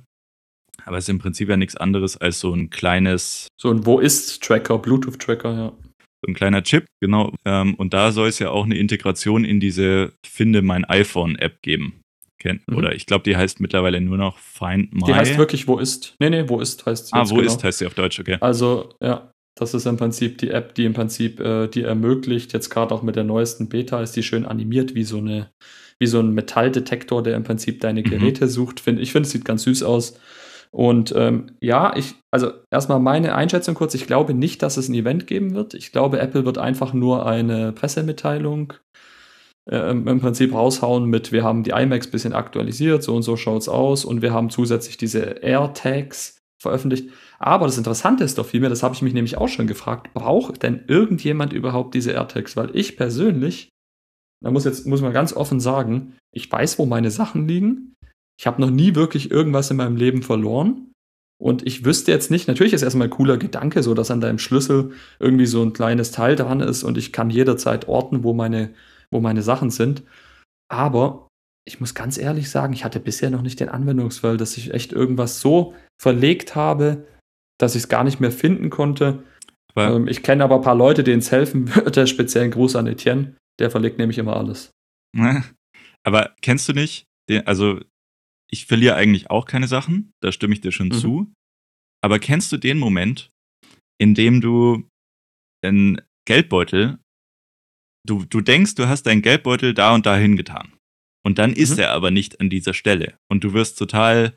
[0.85, 3.47] Aber es ist im Prinzip ja nichts anderes als so ein kleines.
[3.59, 5.73] So ein Wo ist-Tracker, Bluetooth-Tracker, ja.
[6.21, 7.33] So ein kleiner Chip, genau.
[7.45, 12.01] Ähm, und da soll es ja auch eine Integration in diese Finde mein iPhone-App geben.
[12.39, 12.77] Ken mhm.
[12.77, 15.05] Oder ich glaube, die heißt mittlerweile nur noch Find My.
[15.07, 16.15] Die heißt wirklich Wo ist.
[16.19, 17.13] Nee, nee, Wo ist heißt sie.
[17.13, 17.47] Ah, Wo genau.
[17.47, 18.37] ist heißt sie auf Deutsch, okay.
[18.39, 22.69] Also, ja, das ist im Prinzip die App, die im Prinzip äh, die ermöglicht, jetzt
[22.69, 25.51] gerade auch mit der neuesten Beta, ist die schön animiert wie so eine,
[25.99, 28.09] wie so ein Metalldetektor, der im Prinzip deine mhm.
[28.09, 28.49] Geräte mhm.
[28.49, 28.79] sucht.
[28.79, 30.19] Find, ich finde, es sieht ganz süß aus.
[30.71, 34.93] Und ähm, ja, ich, also erstmal meine Einschätzung kurz, ich glaube nicht, dass es ein
[34.93, 35.73] Event geben wird.
[35.73, 38.73] Ich glaube, Apple wird einfach nur eine Pressemitteilung
[39.69, 43.35] äh, im Prinzip raushauen mit, wir haben die iMacs ein bisschen aktualisiert, so und so
[43.35, 47.09] schaut es aus und wir haben zusätzlich diese AirTags veröffentlicht.
[47.39, 50.61] Aber das Interessante ist doch vielmehr, das habe ich mich nämlich auch schon gefragt, braucht
[50.63, 52.57] denn irgendjemand überhaupt diese AirTags?
[52.57, 53.69] Weil ich persönlich,
[54.43, 57.95] da muss jetzt, muss man ganz offen sagen, ich weiß, wo meine Sachen liegen.
[58.39, 60.91] Ich habe noch nie wirklich irgendwas in meinem Leben verloren.
[61.41, 64.39] Und ich wüsste jetzt nicht, natürlich ist erstmal ein cooler Gedanke, so dass an deinem
[64.39, 68.73] Schlüssel irgendwie so ein kleines Teil dran ist und ich kann jederzeit orten, wo meine
[69.11, 70.03] wo meine Sachen sind.
[70.71, 71.27] Aber
[71.65, 74.91] ich muss ganz ehrlich sagen, ich hatte bisher noch nicht den Anwendungsfall, dass ich echt
[74.91, 77.05] irgendwas so verlegt habe,
[77.59, 79.23] dass ich es gar nicht mehr finden konnte.
[79.75, 82.07] Ähm, ich kenne aber ein paar Leute, denen es helfen würde.
[82.07, 83.35] Speziellen Gruß an Etienne.
[83.59, 84.71] Der verlegt nämlich immer alles.
[86.03, 87.81] Aber kennst du nicht, den, also
[88.51, 90.93] ich verliere eigentlich auch keine Sachen, da stimme ich dir schon mhm.
[90.93, 91.33] zu.
[92.01, 93.29] Aber kennst du den Moment,
[93.99, 94.87] in dem du
[95.61, 96.99] einen Geldbeutel
[98.09, 100.73] du, du denkst, du hast deinen Geldbeutel da und dahin getan.
[101.25, 101.79] Und dann ist mhm.
[101.79, 103.17] er aber nicht an dieser Stelle.
[103.29, 104.35] Und du wirst total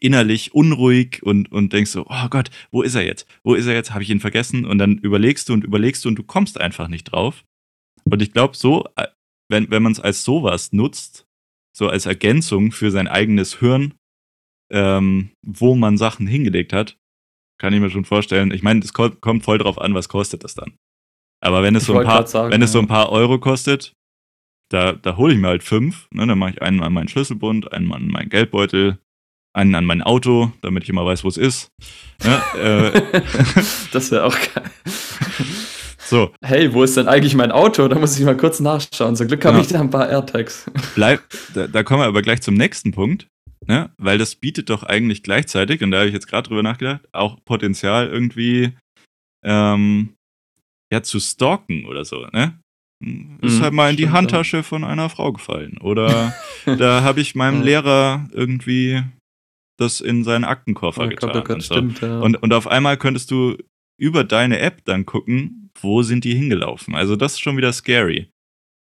[0.00, 3.26] innerlich unruhig und, und denkst so, oh Gott, wo ist er jetzt?
[3.44, 3.92] Wo ist er jetzt?
[3.92, 4.64] Habe ich ihn vergessen?
[4.64, 7.44] Und dann überlegst du und überlegst du und du kommst einfach nicht drauf.
[8.04, 9.06] Und ich glaube, so, äh,
[9.48, 11.26] wenn, wenn man es als sowas nutzt,
[11.72, 13.94] so als Ergänzung für sein eigenes Hirn,
[14.70, 16.98] ähm, wo man Sachen hingelegt hat,
[17.58, 18.50] kann ich mir schon vorstellen.
[18.52, 20.74] Ich meine, es kommt voll drauf an, was kostet das dann.
[21.40, 22.64] Aber wenn es, so ein, paar, sagen, wenn ja.
[22.66, 23.94] es so ein paar Euro kostet,
[24.70, 26.08] da, da hole ich mir halt fünf.
[26.10, 26.26] Ne?
[26.26, 28.98] Dann mache ich einen an meinen Schlüsselbund, einen an meinen Geldbeutel,
[29.52, 31.70] einen an mein Auto, damit ich immer weiß, wo es ist.
[32.24, 32.42] Ne?
[33.02, 33.22] äh,
[33.92, 34.70] das wäre auch geil.
[36.12, 36.30] So.
[36.44, 37.88] Hey, wo ist denn eigentlich mein Auto?
[37.88, 39.16] Da muss ich mal kurz nachschauen.
[39.16, 39.62] Zum Glück habe ja.
[39.62, 40.70] ich da ein paar AirTags.
[40.94, 41.22] Bleib,
[41.54, 43.28] da, da, kommen wir aber gleich zum nächsten Punkt.
[43.66, 43.90] Ne?
[43.96, 47.42] Weil das bietet doch eigentlich gleichzeitig, und da habe ich jetzt gerade drüber nachgedacht, auch
[47.46, 48.72] Potenzial irgendwie
[49.42, 50.12] ähm,
[50.92, 52.58] ja, zu stalken oder so, ne?
[53.40, 54.64] Ist mhm, halt mal in die Handtasche auch.
[54.64, 55.78] von einer Frau gefallen.
[55.78, 56.34] Oder
[56.66, 57.64] da habe ich meinem ja.
[57.64, 59.02] Lehrer irgendwie
[59.78, 61.32] das in seinen Aktenkoffer oh, getan.
[61.32, 61.74] Gott, und, so.
[61.74, 62.20] stimmt, ja.
[62.20, 63.56] und, und auf einmal könntest du
[64.00, 66.94] über deine App dann gucken, wo sind die hingelaufen.
[66.94, 68.30] Also das ist schon wieder scary.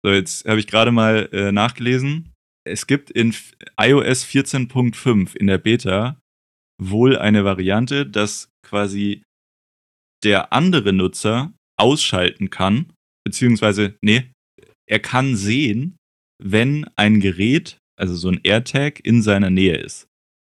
[0.04, 2.32] So, jetzt habe ich gerade mal äh, nachgelesen.
[2.64, 3.34] Es gibt in
[3.80, 6.20] iOS 14.5 in der Beta
[6.80, 9.22] wohl eine Variante, dass quasi
[10.24, 12.92] der andere Nutzer ausschalten kann,
[13.24, 14.30] beziehungsweise, nee,
[14.88, 15.96] er kann sehen,
[16.42, 20.08] wenn ein Gerät, also so ein AirTag, in seiner Nähe ist.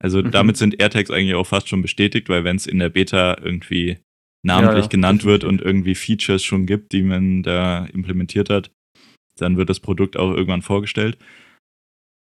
[0.03, 0.31] Also mhm.
[0.31, 3.99] damit sind AirTags eigentlich auch fast schon bestätigt, weil wenn es in der Beta irgendwie
[4.45, 8.71] namentlich ja, ja, genannt wird und irgendwie Features schon gibt, die man da implementiert hat,
[9.37, 11.19] dann wird das Produkt auch irgendwann vorgestellt.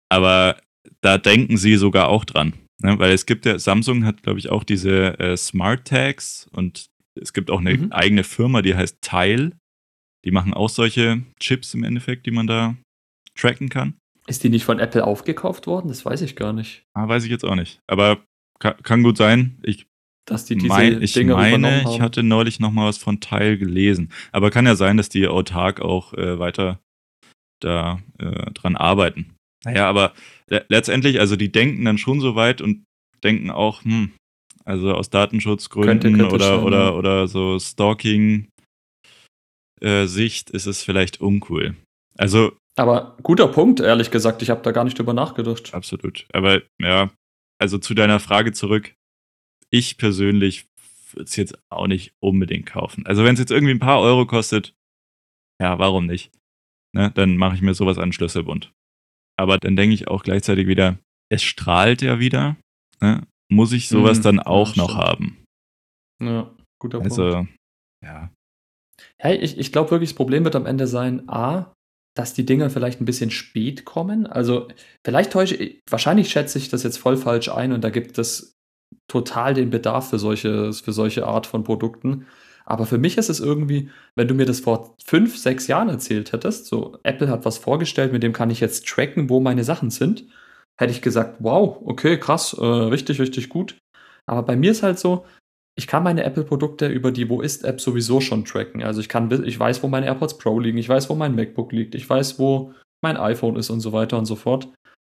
[0.08, 0.60] Aber
[1.00, 2.54] da denken sie sogar auch dran.
[2.82, 2.98] Ne?
[2.98, 6.86] Weil es gibt ja, Samsung hat, glaube ich, auch diese äh, Smart Tags und
[7.20, 7.92] es gibt auch eine mhm.
[7.92, 9.52] eigene Firma, die heißt Tile.
[10.24, 12.76] Die machen auch solche Chips im Endeffekt, die man da
[13.36, 13.94] tracken kann.
[14.26, 15.88] Ist die nicht von Apple aufgekauft worden?
[15.88, 16.82] Das weiß ich gar nicht.
[16.94, 17.80] Ah, weiß ich jetzt auch nicht.
[17.86, 18.24] Aber
[18.58, 19.58] kann, kann gut sein.
[19.62, 19.86] Ich,
[20.26, 23.56] dass die diese mein, ich Dinge meine, ich hatte neulich noch mal was von Tile
[23.58, 24.10] gelesen.
[24.32, 26.80] Aber kann ja sein, dass die autark auch äh, weiter
[27.60, 29.34] da äh, dran arbeiten.
[29.64, 30.12] Naja, aber
[30.48, 32.84] letztendlich, also die denken dann schon so weit und
[33.24, 34.12] denken auch, hm,
[34.64, 36.92] also aus Datenschutzgründen könnte, könnte oder, schon, oder, ja.
[36.92, 38.50] oder so Stalking-Sicht
[39.80, 41.76] äh, ist es vielleicht uncool.
[42.16, 42.52] Also.
[42.76, 44.42] Aber guter Punkt, ehrlich gesagt.
[44.42, 45.72] Ich habe da gar nicht drüber nachgedacht.
[45.72, 46.26] Absolut.
[46.32, 47.10] Aber ja,
[47.58, 48.94] also zu deiner Frage zurück.
[49.72, 50.66] Ich persönlich
[51.12, 53.06] würde es jetzt auch nicht unbedingt kaufen.
[53.06, 54.74] Also wenn es jetzt irgendwie ein paar Euro kostet,
[55.60, 56.32] ja, warum nicht?
[56.94, 58.72] Ne, dann mache ich mir sowas an Schlüsselbund.
[59.38, 60.98] Aber dann denke ich auch gleichzeitig wieder,
[61.30, 62.56] es strahlt ja wieder.
[63.00, 63.26] Ne?
[63.50, 65.44] Muss ich sowas mhm, dann auch noch haben?
[66.22, 66.50] Ja,
[66.80, 67.56] guter also, Punkt.
[68.02, 68.30] ja.
[69.20, 71.74] Hey, ich, ich glaube wirklich, das Problem wird am Ende sein, A,
[72.16, 74.26] dass die Dinger vielleicht ein bisschen spät kommen.
[74.26, 74.68] Also
[75.04, 78.55] vielleicht täusche ich, wahrscheinlich schätze ich das jetzt voll falsch ein und da gibt es
[79.08, 82.26] total den Bedarf für solche, für solche Art von Produkten.
[82.64, 86.32] Aber für mich ist es irgendwie, wenn du mir das vor fünf, sechs Jahren erzählt
[86.32, 89.90] hättest, so Apple hat was vorgestellt, mit dem kann ich jetzt tracken, wo meine Sachen
[89.90, 90.24] sind,
[90.76, 93.78] hätte ich gesagt, wow, okay, krass, äh, richtig, richtig gut.
[94.26, 95.24] Aber bei mir ist halt so,
[95.78, 98.82] ich kann meine Apple-Produkte über die Wo ist-App sowieso schon tracken.
[98.82, 101.70] Also ich kann, ich weiß, wo meine AirPods Pro liegen, ich weiß, wo mein MacBook
[101.70, 104.68] liegt, ich weiß, wo mein iPhone ist und so weiter und so fort.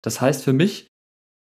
[0.03, 0.86] Das heißt für mich,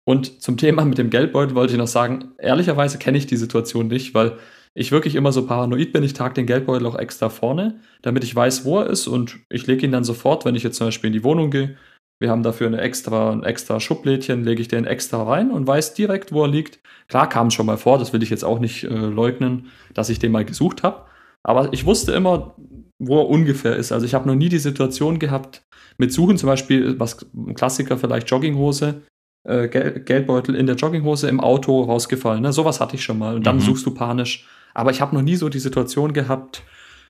[0.08, 3.90] und zum Thema mit dem Geldbeutel wollte ich noch sagen, ehrlicherweise kenne ich die Situation
[3.90, 4.38] nicht, weil
[4.74, 6.02] ich wirklich immer so paranoid bin.
[6.02, 9.68] Ich trage den Geldbeutel auch extra vorne, damit ich weiß, wo er ist und ich
[9.68, 11.76] lege ihn dann sofort, wenn ich jetzt zum Beispiel in die Wohnung gehe.
[12.22, 15.94] Wir haben dafür eine extra, ein extra Schublädchen, lege ich den extra rein und weiß
[15.94, 16.80] direkt, wo er liegt.
[17.10, 20.08] Klar kam es schon mal vor, das will ich jetzt auch nicht äh, leugnen, dass
[20.08, 21.04] ich den mal gesucht habe.
[21.44, 22.56] Aber ich wusste immer,
[22.98, 23.92] wo er ungefähr ist.
[23.92, 25.64] Also ich habe noch nie die Situation gehabt,
[25.98, 29.02] mit Suchen zum Beispiel, was ein Klassiker vielleicht Jogginghose,
[29.48, 32.42] äh, Gel Geldbeutel in der Jogginghose im Auto rausgefallen.
[32.42, 32.54] Ne?
[32.54, 33.36] Sowas hatte ich schon mal.
[33.36, 33.62] Und dann mhm.
[33.62, 34.48] suchst du panisch.
[34.74, 36.64] Aber ich habe noch nie so die Situation gehabt,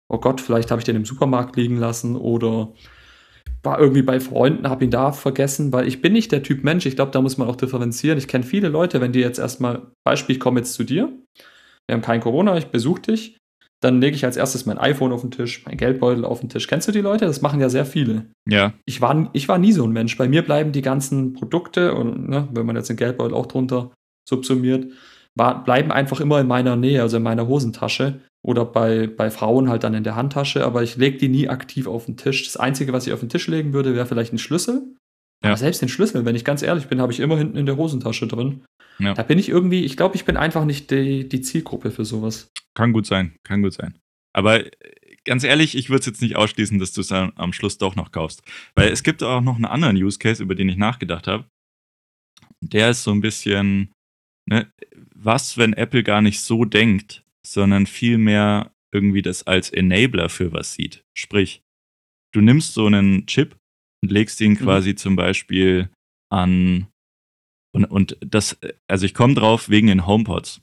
[0.08, 2.74] oh Gott, vielleicht habe ich den im Supermarkt liegen lassen oder
[3.64, 6.86] war irgendwie bei Freunden, habe ihn da vergessen, weil ich bin nicht der Typ Mensch.
[6.86, 8.18] Ich glaube, da muss man auch differenzieren.
[8.18, 11.12] Ich kenne viele Leute, wenn die jetzt erstmal, Beispiel, ich komme jetzt zu dir,
[11.88, 13.38] wir haben kein Corona, ich besuche dich,
[13.82, 16.67] dann lege ich als erstes mein iPhone auf den Tisch, mein Geldbeutel auf den Tisch.
[16.67, 17.25] Kennst du die Leute?
[17.25, 18.25] Das machen ja sehr viele.
[18.49, 18.73] Ja.
[18.86, 20.17] Ich war, ich war nie so ein Mensch.
[20.17, 23.91] Bei mir bleiben die ganzen Produkte, und ne, wenn man jetzt den Geldbeutel auch drunter
[24.28, 24.91] subsumiert,
[25.36, 29.69] war, bleiben einfach immer in meiner Nähe, also in meiner Hosentasche oder bei, bei Frauen
[29.69, 32.45] halt dann in der Handtasche, aber ich lege die nie aktiv auf den Tisch.
[32.45, 34.95] Das Einzige, was ich auf den Tisch legen würde, wäre vielleicht ein Schlüssel.
[35.44, 35.50] Ja.
[35.50, 37.78] Aber selbst den Schlüssel, wenn ich ganz ehrlich bin, habe ich immer hinten in der
[37.78, 38.64] Hosentasche drin.
[39.00, 39.14] Ja.
[39.14, 42.50] Da bin ich irgendwie, ich glaube, ich bin einfach nicht die, die Zielgruppe für sowas.
[42.74, 43.98] Kann gut sein, kann gut sein.
[44.34, 44.72] Aber äh,
[45.26, 48.12] ganz ehrlich, ich würde es jetzt nicht ausschließen, dass du es am Schluss doch noch
[48.12, 48.42] kaufst.
[48.76, 51.46] Weil es gibt auch noch einen anderen Use Case, über den ich nachgedacht habe.
[52.62, 53.92] Der ist so ein bisschen,
[54.50, 54.72] ne,
[55.14, 60.74] was, wenn Apple gar nicht so denkt, sondern vielmehr irgendwie das als Enabler für was
[60.74, 61.04] sieht.
[61.16, 61.62] Sprich,
[62.34, 63.56] du nimmst so einen Chip
[64.04, 64.58] und legst ihn mhm.
[64.58, 64.98] quasi mhm.
[64.98, 65.89] zum Beispiel
[66.30, 66.88] an
[67.74, 70.62] und, und das, also ich komme drauf wegen den HomePods.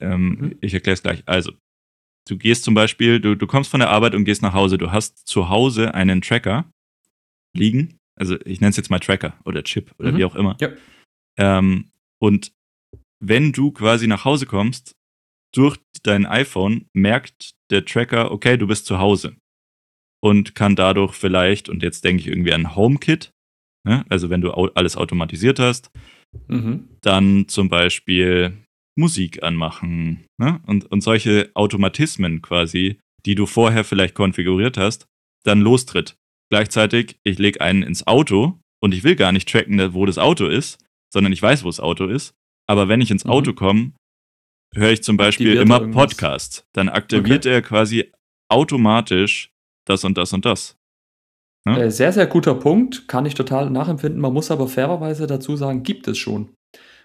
[0.00, 0.58] Ähm, mhm.
[0.60, 1.22] Ich erkläre es gleich.
[1.26, 1.52] Also,
[2.28, 4.78] du gehst zum Beispiel, du, du kommst von der Arbeit und gehst nach Hause.
[4.78, 6.68] Du hast zu Hause einen Tracker
[7.56, 7.98] liegen.
[8.16, 10.16] Also ich nenne es jetzt mal Tracker oder Chip oder mhm.
[10.16, 10.56] wie auch immer.
[10.60, 10.70] Ja.
[11.38, 11.90] Ähm,
[12.20, 12.52] und
[13.22, 14.92] wenn du quasi nach Hause kommst,
[15.54, 19.36] durch dein iPhone merkt der Tracker, okay, du bist zu Hause.
[20.24, 23.30] Und kann dadurch vielleicht, und jetzt denke ich irgendwie an HomeKit,
[23.86, 24.06] ne?
[24.08, 25.90] also wenn du alles automatisiert hast,
[26.48, 26.88] mhm.
[27.02, 28.56] dann zum Beispiel
[28.98, 30.62] Musik anmachen ne?
[30.66, 35.04] und, und solche Automatismen quasi, die du vorher vielleicht konfiguriert hast,
[35.44, 36.16] dann lostritt.
[36.50, 40.46] Gleichzeitig, ich lege einen ins Auto und ich will gar nicht tracken, wo das Auto
[40.46, 42.32] ist, sondern ich weiß, wo das Auto ist.
[42.66, 43.30] Aber wenn ich ins mhm.
[43.30, 43.92] Auto komme,
[44.74, 46.64] höre ich zum Beispiel immer Podcast.
[46.72, 47.56] Dann aktiviert okay.
[47.56, 48.10] er quasi
[48.50, 49.53] automatisch
[49.84, 50.76] das und das und das.
[51.66, 51.90] Ne?
[51.90, 53.08] Sehr, sehr guter Punkt.
[53.08, 54.20] Kann ich total nachempfinden.
[54.20, 56.50] Man muss aber fairerweise dazu sagen, gibt es schon.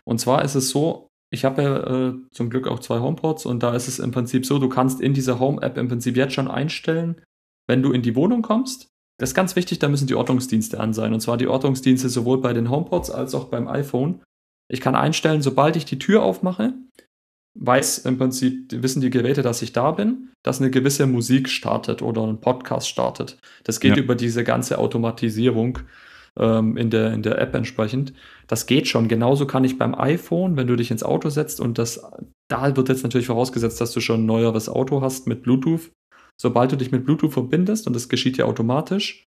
[0.03, 3.61] Und zwar ist es so, ich habe ja äh, zum Glück auch zwei HomePods und
[3.61, 6.47] da ist es im Prinzip so, du kannst in dieser Home-App im Prinzip jetzt schon
[6.47, 7.21] einstellen,
[7.67, 8.89] wenn du in die Wohnung kommst.
[9.19, 11.13] Das ist ganz wichtig, da müssen die Ortungsdienste an sein.
[11.13, 14.21] Und zwar die Ortungsdienste sowohl bei den HomePods als auch beim iPhone.
[14.71, 16.73] Ich kann einstellen, sobald ich die Tür aufmache,
[17.55, 22.01] weiß im Prinzip, wissen die Geräte, dass ich da bin, dass eine gewisse Musik startet
[22.01, 23.37] oder ein Podcast startet.
[23.63, 24.03] Das geht ja.
[24.03, 25.79] über diese ganze Automatisierung
[26.37, 28.13] ähm, in, der, in der App entsprechend.
[28.47, 29.07] Das geht schon.
[29.07, 32.01] Genauso kann ich beim iPhone, wenn du dich ins Auto setzt und das,
[32.47, 35.91] da wird jetzt natürlich vorausgesetzt, dass du schon ein neueres Auto hast mit Bluetooth.
[36.41, 39.25] Sobald du dich mit Bluetooth verbindest, und das geschieht ja automatisch,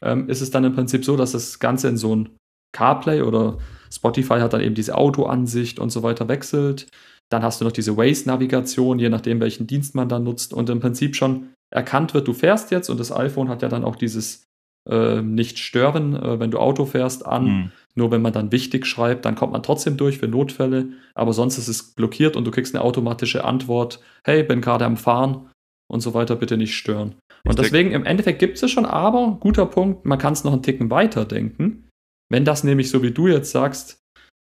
[0.00, 2.30] ähm, ist es dann im Prinzip so, dass das Ganze in so ein
[2.72, 3.58] CarPlay oder
[3.92, 6.86] Spotify hat dann eben diese Autoansicht und so weiter wechselt.
[7.30, 10.52] Dann hast du noch diese Waze-Navigation, je nachdem, welchen Dienst man dann nutzt.
[10.52, 12.88] Und im Prinzip schon erkannt wird, du fährst jetzt.
[12.88, 14.44] Und das iPhone hat ja dann auch dieses
[14.88, 17.44] äh, Nicht-Stören, äh, wenn du Auto fährst, an.
[17.44, 17.72] Mhm.
[17.94, 20.88] Nur wenn man dann wichtig schreibt, dann kommt man trotzdem durch für Notfälle.
[21.14, 24.96] Aber sonst ist es blockiert und du kriegst eine automatische Antwort: Hey, bin gerade am
[24.96, 25.50] Fahren
[25.88, 27.14] und so weiter, bitte nicht stören.
[27.46, 30.62] Und deswegen, im Endeffekt gibt es schon, aber guter Punkt, man kann es noch einen
[30.62, 31.88] Ticken weiter denken.
[32.28, 33.99] Wenn das nämlich so wie du jetzt sagst,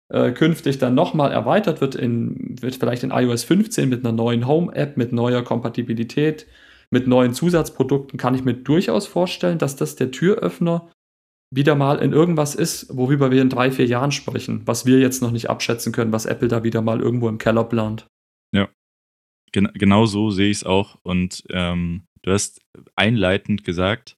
[0.09, 4.47] äh, künftig dann nochmal erweitert wird, in, wird vielleicht in iOS 15 mit einer neuen
[4.47, 6.47] Home-App, mit neuer Kompatibilität,
[6.91, 10.89] mit neuen Zusatzprodukten, kann ich mir durchaus vorstellen, dass das der Türöffner
[11.51, 15.21] wieder mal in irgendwas ist, worüber wir in drei, vier Jahren sprechen, was wir jetzt
[15.21, 18.07] noch nicht abschätzen können, was Apple da wieder mal irgendwo im Keller plant.
[18.53, 18.69] Ja,
[19.51, 20.99] Gen genau so sehe ich es auch.
[21.03, 22.61] Und ähm, du hast
[22.95, 24.15] einleitend gesagt,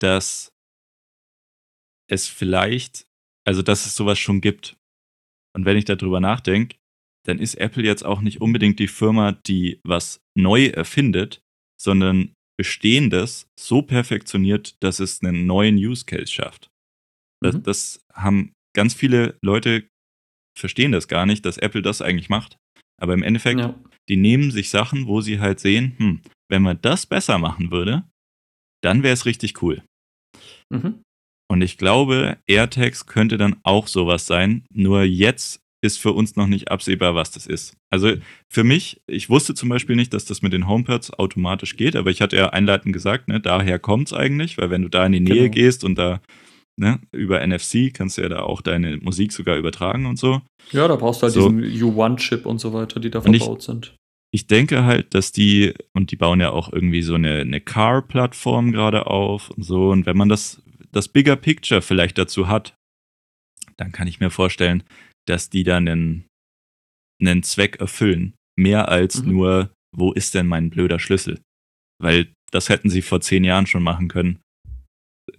[0.00, 0.52] dass
[2.08, 3.06] es vielleicht,
[3.44, 4.77] also dass es sowas schon gibt.
[5.58, 6.76] Und wenn ich darüber nachdenke,
[7.26, 11.40] dann ist Apple jetzt auch nicht unbedingt die Firma, die was neu erfindet,
[11.80, 16.70] sondern Bestehendes so perfektioniert, dass es einen neuen Use Case schafft.
[17.42, 17.62] Das, mhm.
[17.64, 19.88] das haben ganz viele Leute
[20.56, 22.56] verstehen das gar nicht, dass Apple das eigentlich macht.
[23.00, 23.74] Aber im Endeffekt, ja.
[24.08, 28.08] die nehmen sich Sachen, wo sie halt sehen, hm, wenn man das besser machen würde,
[28.80, 29.82] dann wäre es richtig cool.
[30.72, 31.02] Mhm.
[31.50, 34.64] Und ich glaube, AirTags könnte dann auch sowas sein.
[34.70, 37.76] Nur jetzt ist für uns noch nicht absehbar, was das ist.
[37.90, 38.12] Also
[38.48, 42.10] für mich, ich wusste zum Beispiel nicht, dass das mit den HomePods automatisch geht, aber
[42.10, 45.12] ich hatte ja einleitend gesagt, ne, daher kommt es eigentlich, weil wenn du da in
[45.12, 45.54] die Nähe genau.
[45.54, 46.20] gehst und da
[46.78, 50.40] ne, über NFC kannst du ja da auch deine Musik sogar übertragen und so.
[50.72, 51.50] Ja, da brauchst du halt so.
[51.50, 53.94] diesen U1-Chip und so weiter, die da verbaut ich, sind.
[54.30, 58.72] Ich denke halt, dass die, und die bauen ja auch irgendwie so eine, eine Car-Plattform
[58.72, 60.62] gerade auf und so, und wenn man das,
[60.92, 62.74] das Bigger Picture vielleicht dazu hat,
[63.76, 64.82] dann kann ich mir vorstellen,
[65.26, 66.26] dass die dann einen,
[67.20, 68.34] einen Zweck erfüllen.
[68.58, 69.32] Mehr als mhm.
[69.32, 71.40] nur, wo ist denn mein blöder Schlüssel?
[72.00, 74.40] Weil das hätten sie vor zehn Jahren schon machen können.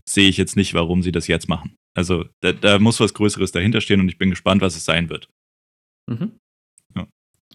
[0.08, 1.76] Sehe ich jetzt nicht, warum sie das jetzt machen.
[1.98, 5.10] Also da, da muss was Größeres dahinter stehen und ich bin gespannt, was es sein
[5.10, 5.30] wird.
[6.10, 6.39] Mhm.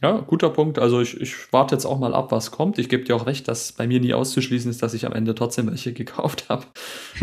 [0.03, 0.16] Ja.
[0.16, 0.20] ja.
[0.20, 0.78] guter Punkt.
[0.78, 2.78] Also ich, ich warte jetzt auch mal ab, was kommt.
[2.78, 5.34] Ich gebe dir auch recht, dass bei mir nie auszuschließen ist, dass ich am Ende
[5.34, 6.66] trotzdem welche gekauft habe.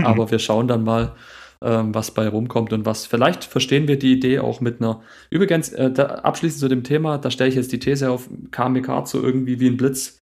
[0.04, 1.16] Aber wir schauen dann mal
[1.64, 3.06] ähm, was bei rumkommt und was.
[3.06, 5.02] Vielleicht verstehen wir die Idee auch mit einer.
[5.30, 9.22] Übrigens, äh, abschließend zu dem Thema, da stelle ich jetzt die These auf, kam so
[9.22, 10.20] irgendwie wie ein Blitz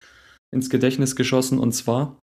[0.52, 2.18] ins Gedächtnis geschossen und zwar.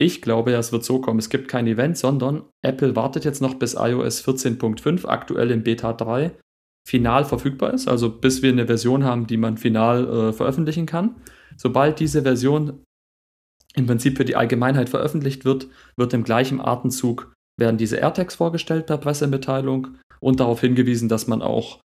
[0.00, 1.20] Ich glaube, es wird so kommen.
[1.20, 5.92] Es gibt kein Event, sondern Apple wartet jetzt noch bis iOS 14.5, aktuell in Beta
[5.92, 6.32] 3,
[6.86, 7.88] final verfügbar ist.
[7.88, 11.16] Also bis wir eine Version haben, die man final äh, veröffentlichen kann.
[11.56, 12.82] Sobald diese Version
[13.74, 18.86] im Prinzip für die Allgemeinheit veröffentlicht wird, wird im gleichen Atemzug werden diese AirTags vorgestellt
[18.86, 21.80] per Pressemitteilung und darauf hingewiesen, dass man auch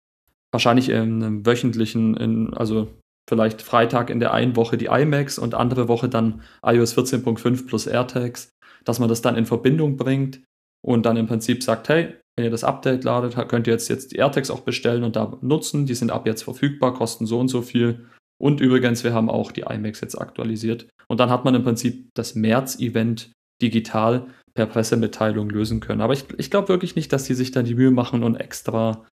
[0.52, 2.88] wahrscheinlich in einem wöchentlichen, in, also
[3.28, 7.88] vielleicht Freitag in der einen Woche die iMacs und andere Woche dann iOS 14.5 plus
[7.88, 8.50] AirTags,
[8.84, 10.42] dass man das dann in Verbindung bringt
[10.84, 14.12] und dann im Prinzip sagt, hey, wenn ihr das Update ladet, könnt ihr jetzt, jetzt
[14.12, 15.86] die AirTags auch bestellen und da nutzen.
[15.86, 18.06] Die sind ab jetzt verfügbar, kosten so und so viel.
[18.38, 20.88] Und übrigens, wir haben auch die iMacs jetzt aktualisiert.
[21.08, 23.32] Und dann hat man im Prinzip das März-Event
[23.62, 26.02] digital per Pressemitteilung lösen können.
[26.02, 29.06] Aber ich, ich glaube wirklich nicht, dass die sich da die Mühe machen und extra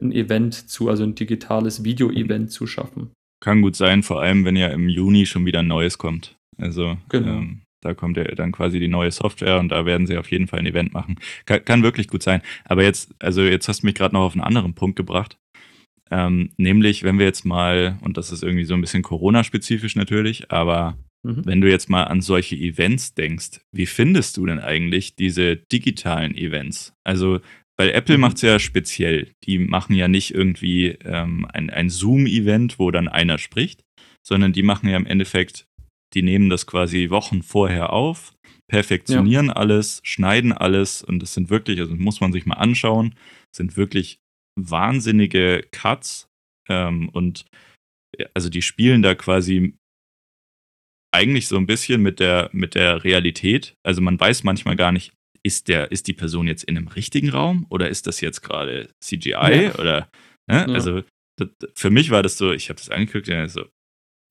[0.00, 3.10] ein Event zu, also ein digitales Video-Event zu schaffen.
[3.42, 6.36] Kann gut sein, vor allem wenn ja im Juni schon wieder ein neues kommt.
[6.58, 7.38] Also genau.
[7.38, 10.46] ähm, da kommt ja dann quasi die neue Software und da werden sie auf jeden
[10.46, 11.16] Fall ein Event machen.
[11.46, 12.42] Kann, kann wirklich gut sein.
[12.64, 15.38] Aber jetzt, also jetzt hast du mich gerade noch auf einen anderen Punkt gebracht.
[16.10, 20.50] Ähm, nämlich, wenn wir jetzt mal, und das ist irgendwie so ein bisschen Corona-spezifisch natürlich,
[20.50, 21.42] aber Mhm.
[21.44, 26.34] Wenn du jetzt mal an solche Events denkst, wie findest du denn eigentlich diese digitalen
[26.34, 26.94] Events?
[27.04, 27.40] Also,
[27.76, 28.22] weil Apple mhm.
[28.22, 29.28] macht es ja speziell.
[29.44, 33.84] Die machen ja nicht irgendwie ähm, ein, ein Zoom-Event, wo dann einer spricht,
[34.22, 35.66] sondern die machen ja im Endeffekt,
[36.14, 38.34] die nehmen das quasi Wochen vorher auf,
[38.68, 39.52] perfektionieren ja.
[39.54, 43.14] alles, schneiden alles und das sind wirklich, also muss man sich mal anschauen,
[43.54, 44.18] sind wirklich
[44.58, 46.28] wahnsinnige Cuts
[46.68, 47.46] ähm, und
[48.34, 49.74] also die spielen da quasi
[51.12, 53.74] eigentlich so ein bisschen mit der, mit der Realität.
[53.84, 57.30] Also man weiß manchmal gar nicht, ist, der, ist die Person jetzt in einem richtigen
[57.30, 59.74] Raum oder ist das jetzt gerade CGI ja.
[59.74, 60.10] oder
[60.48, 60.66] ne?
[60.66, 60.66] ja.
[60.66, 61.02] also
[61.36, 63.66] das, für mich war das so, ich habe das angeguckt und so,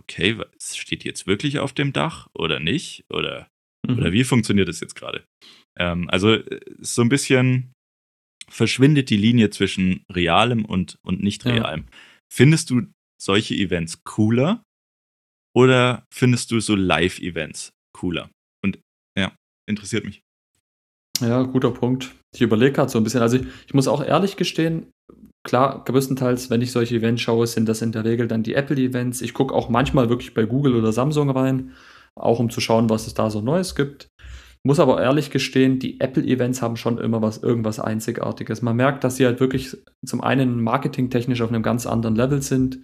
[0.09, 3.47] okay, was steht jetzt wirklich auf dem Dach oder nicht oder,
[3.87, 3.99] mhm.
[3.99, 5.25] oder wie funktioniert das jetzt gerade?
[5.77, 7.73] Ähm, also äh, so ein bisschen
[8.49, 11.81] verschwindet die Linie zwischen realem und, und nicht realem.
[11.81, 11.97] Ja.
[12.33, 12.87] Findest du
[13.21, 14.63] solche Events cooler
[15.55, 18.31] oder findest du so Live-Events cooler?
[18.63, 18.79] Und
[19.17, 19.35] ja,
[19.67, 20.21] interessiert mich.
[21.21, 22.15] Ja, guter Punkt.
[22.33, 23.21] Ich überlege gerade so ein bisschen.
[23.21, 24.91] Also ich, ich, muss auch ehrlich gestehen,
[25.43, 29.21] klar, größtenteils, wenn ich solche Events schaue, sind das in der Regel dann die Apple-Events.
[29.21, 31.71] Ich gucke auch manchmal wirklich bei Google oder Samsung rein,
[32.15, 34.09] auch um zu schauen, was es da so Neues gibt.
[34.63, 38.61] Muss aber ehrlich gestehen, die Apple-Events haben schon immer was, irgendwas Einzigartiges.
[38.61, 42.79] Man merkt, dass sie halt wirklich zum einen marketingtechnisch auf einem ganz anderen Level sind.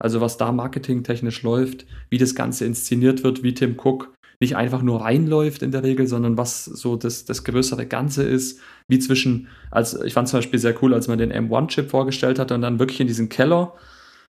[0.00, 4.80] Also was da marketingtechnisch läuft, wie das Ganze inszeniert wird, wie Tim Cook nicht einfach
[4.80, 9.48] nur reinläuft in der Regel, sondern was so das, das größere Ganze ist, wie zwischen,
[9.70, 12.78] als ich fand zum Beispiel sehr cool, als man den M1-Chip vorgestellt hat und dann
[12.78, 13.74] wirklich in diesen Keller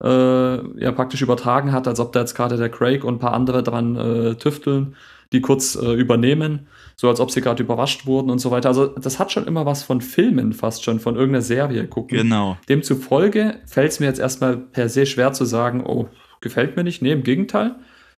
[0.02, 3.32] äh, ja praktisch übertragen hat, als ob da jetzt gerade der Craig und ein paar
[3.32, 4.94] andere dran äh, tüfteln,
[5.32, 8.68] die kurz äh, übernehmen, so als ob sie gerade überrascht wurden und so weiter.
[8.68, 12.18] Also das hat schon immer was von Filmen fast schon, von irgendeiner Serie gucken.
[12.18, 12.58] Genau.
[12.68, 16.08] Demzufolge fällt es mir jetzt erstmal per se schwer zu sagen, oh,
[16.42, 17.00] gefällt mir nicht.
[17.00, 17.76] Nee, im Gegenteil.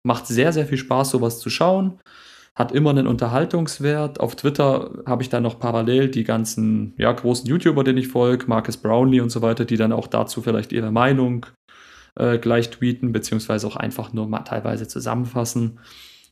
[0.07, 1.98] Macht sehr, sehr viel Spaß, sowas zu schauen.
[2.55, 4.20] Hat immer einen Unterhaltungswert.
[4.20, 8.46] Auf Twitter habe ich dann noch parallel die ganzen ja, großen YouTuber, denen ich folge,
[8.46, 11.46] Marcus Brownlee und so weiter, die dann auch dazu vielleicht ihre Meinung
[12.16, 15.80] äh, gleich tweeten, beziehungsweise auch einfach nur mal teilweise zusammenfassen.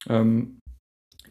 [0.09, 0.59] Ähm,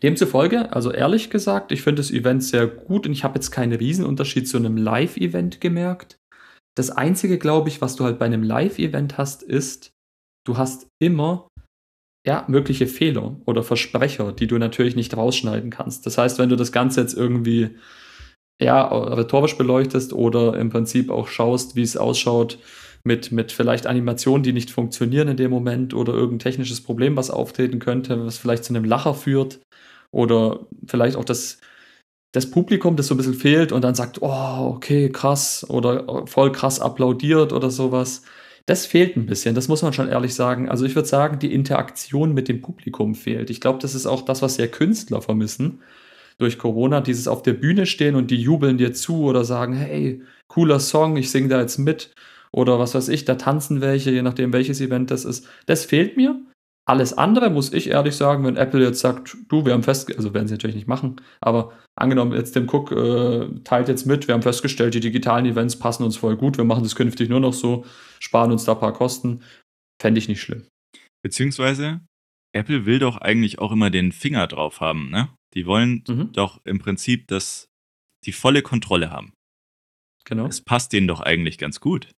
[0.03, 3.73] demzufolge, also ehrlich gesagt, ich finde das Event sehr gut und ich habe jetzt keinen
[3.73, 6.17] Riesenunterschied zu einem Live-Event gemerkt.
[6.75, 9.91] Das Einzige, glaube ich, was du halt bei einem Live-Event hast, ist,
[10.45, 11.47] du hast immer
[12.25, 16.05] ja, mögliche Fehler oder Versprecher, die du natürlich nicht rausschneiden kannst.
[16.05, 17.71] Das heißt, wenn du das Ganze jetzt irgendwie
[18.61, 22.59] ja, rhetorisch beleuchtest oder im Prinzip auch schaust, wie es ausschaut
[23.03, 27.31] mit, mit vielleicht Animationen, die nicht funktionieren in dem Moment oder irgendein technisches Problem, was
[27.31, 29.59] auftreten könnte, was vielleicht zu einem Lacher führt
[30.11, 31.59] oder vielleicht auch das,
[32.31, 36.51] das Publikum, das so ein bisschen fehlt und dann sagt, oh, okay, krass oder voll
[36.51, 38.21] krass applaudiert oder sowas.
[38.65, 40.69] Das fehlt ein bisschen, das muss man schon ehrlich sagen.
[40.69, 43.49] Also ich würde sagen, die Interaktion mit dem Publikum fehlt.
[43.49, 45.79] Ich glaube, das ist auch das, was sehr Künstler vermissen
[46.37, 50.21] durch Corona, dieses auf der Bühne stehen und die jubeln dir zu oder sagen, hey,
[50.47, 52.13] cooler Song, ich singe da jetzt mit
[52.51, 55.47] oder was weiß ich, da tanzen welche, je nachdem welches Event das ist.
[55.65, 56.39] Das fehlt mir.
[56.87, 60.33] Alles andere muss ich ehrlich sagen, wenn Apple jetzt sagt, du, wir haben fest, also
[60.33, 64.33] werden sie natürlich nicht machen, aber angenommen jetzt Tim Cook äh, teilt jetzt mit, wir
[64.33, 67.53] haben festgestellt, die digitalen Events passen uns voll gut, wir machen das künftig nur noch
[67.53, 67.85] so,
[68.19, 69.43] sparen uns da ein paar Kosten,
[70.01, 70.65] fände ich nicht schlimm.
[71.23, 72.01] Beziehungsweise,
[72.51, 75.29] Apple will doch eigentlich auch immer den Finger drauf haben, ne?
[75.53, 76.31] Die wollen mhm.
[76.31, 77.67] doch im Prinzip, dass
[78.25, 79.33] die volle Kontrolle haben.
[80.25, 80.47] Genau.
[80.47, 82.09] Es passt denen doch eigentlich ganz gut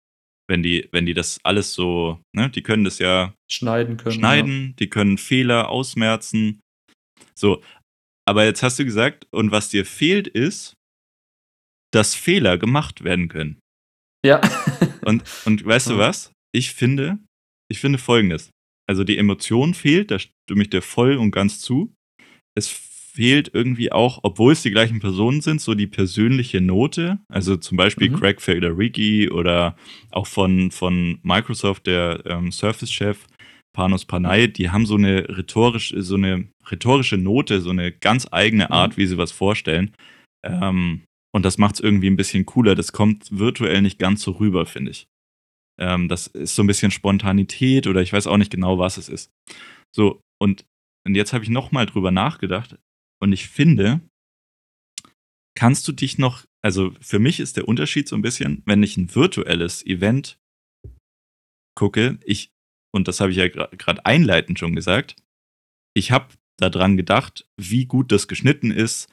[0.48, 4.14] wenn die, wenn die das alles so, ne, die können das ja schneiden können.
[4.14, 4.72] Schneiden, ja.
[4.78, 6.60] die können Fehler ausmerzen.
[7.34, 7.62] So,
[8.28, 10.74] aber jetzt hast du gesagt, und was dir fehlt, ist,
[11.92, 13.58] dass Fehler gemacht werden können.
[14.24, 14.40] Ja.
[15.04, 16.32] und, und weißt du was?
[16.54, 17.18] Ich finde,
[17.70, 18.50] ich finde folgendes.
[18.88, 21.94] Also die Emotion fehlt, da stimme ich dir voll und ganz zu.
[22.54, 22.68] Es
[23.12, 27.18] fehlt irgendwie auch, obwohl es die gleichen Personen sind, so die persönliche Note.
[27.28, 28.16] Also zum Beispiel mhm.
[28.16, 29.76] Craig Federighi oder
[30.10, 33.26] auch von, von Microsoft, der ähm, Surface-Chef
[33.74, 38.66] Panos Panay, die haben so eine rhetorische, so eine rhetorische Note, so eine ganz eigene
[38.66, 38.72] mhm.
[38.72, 39.02] Art, mhm.
[39.02, 39.94] wie sie was vorstellen.
[40.42, 41.02] Ähm,
[41.34, 42.74] und das macht es irgendwie ein bisschen cooler.
[42.74, 45.06] Das kommt virtuell nicht ganz so rüber, finde ich.
[45.80, 49.08] Ähm, das ist so ein bisschen Spontanität oder ich weiß auch nicht genau, was es
[49.08, 49.30] ist.
[49.94, 50.64] So, und,
[51.06, 52.76] und jetzt habe ich nochmal drüber nachgedacht.
[53.22, 54.00] Und ich finde,
[55.56, 58.96] kannst du dich noch, also für mich ist der Unterschied so ein bisschen, wenn ich
[58.96, 60.40] ein virtuelles Event
[61.78, 62.50] gucke, ich,
[62.92, 65.14] und das habe ich ja gerade einleitend schon gesagt,
[65.94, 69.12] ich habe daran gedacht, wie gut das geschnitten ist,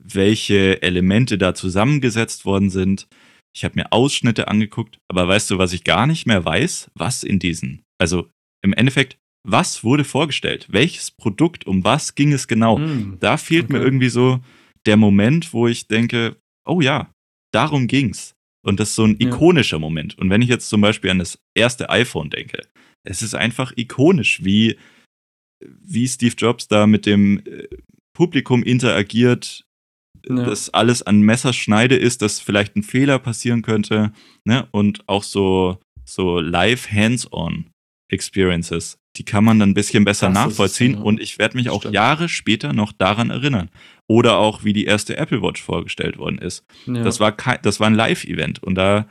[0.00, 3.08] welche Elemente da zusammengesetzt worden sind.
[3.54, 6.90] Ich habe mir Ausschnitte angeguckt, aber weißt du, was ich gar nicht mehr weiß?
[6.94, 8.30] Was in diesen, also
[8.64, 10.66] im Endeffekt, was wurde vorgestellt?
[10.70, 11.66] Welches Produkt?
[11.66, 12.78] Um was ging es genau?
[12.78, 13.74] Mm, da fehlt okay.
[13.74, 14.40] mir irgendwie so
[14.86, 16.36] der Moment, wo ich denke,
[16.66, 17.12] oh ja,
[17.52, 18.34] darum ging's.
[18.62, 19.80] Und das ist so ein ikonischer ja.
[19.80, 20.18] Moment.
[20.18, 22.62] Und wenn ich jetzt zum Beispiel an das erste iPhone denke,
[23.04, 24.76] es ist einfach ikonisch, wie,
[25.60, 27.68] wie Steve Jobs da mit dem äh,
[28.12, 29.64] Publikum interagiert,
[30.28, 30.34] ja.
[30.44, 34.12] dass alles an Messerschneide ist, dass vielleicht ein Fehler passieren könnte,
[34.44, 34.68] ne?
[34.72, 37.69] Und auch so, so live hands-on
[38.10, 41.04] Experiences die kann man dann ein bisschen besser das nachvollziehen genau.
[41.04, 41.94] und ich werde mich auch Stimmt.
[41.94, 43.70] Jahre später noch daran erinnern.
[44.06, 46.64] Oder auch, wie die erste Apple Watch vorgestellt worden ist.
[46.86, 47.02] Ja.
[47.02, 49.08] Das, war kein, das war ein Live-Event und da,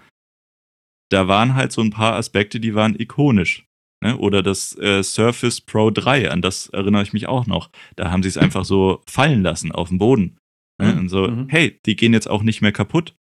[1.09, 3.65] da waren halt so ein paar Aspekte, die waren ikonisch.
[4.01, 4.17] Ne?
[4.17, 7.69] Oder das äh, Surface Pro 3, an das erinnere ich mich auch noch.
[7.95, 10.37] Da haben sie es einfach so fallen lassen auf dem Boden.
[10.81, 10.93] Ne?
[10.93, 10.99] Mhm.
[10.99, 11.47] Und so, mhm.
[11.49, 13.15] hey, die gehen jetzt auch nicht mehr kaputt.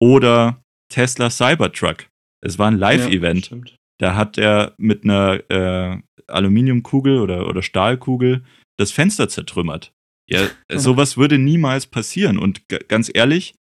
[0.00, 2.06] Oder Tesla Cybertruck.
[2.40, 3.50] Es war ein Live-Event.
[3.50, 3.56] Ja,
[4.02, 8.44] da hat er mit einer äh, Aluminiumkugel oder, oder Stahlkugel
[8.76, 9.92] das Fenster zertrümmert.
[10.28, 12.36] Ja, sowas würde niemals passieren.
[12.36, 13.54] Und ganz ehrlich,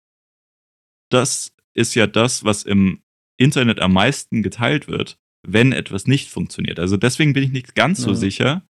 [1.11, 3.01] das ist ja das, was im
[3.37, 6.79] Internet am meisten geteilt wird, wenn etwas nicht funktioniert.
[6.79, 8.65] Also deswegen bin ich nicht ganz so sicher,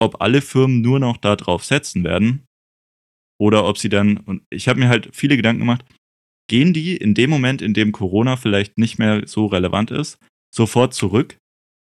[0.00, 2.46] ob alle Firmen nur noch darauf setzen werden
[3.40, 5.84] oder ob sie dann, und ich habe mir halt viele Gedanken gemacht,
[6.48, 10.18] gehen die in dem Moment, in dem Corona vielleicht nicht mehr so relevant ist,
[10.54, 11.38] sofort zurück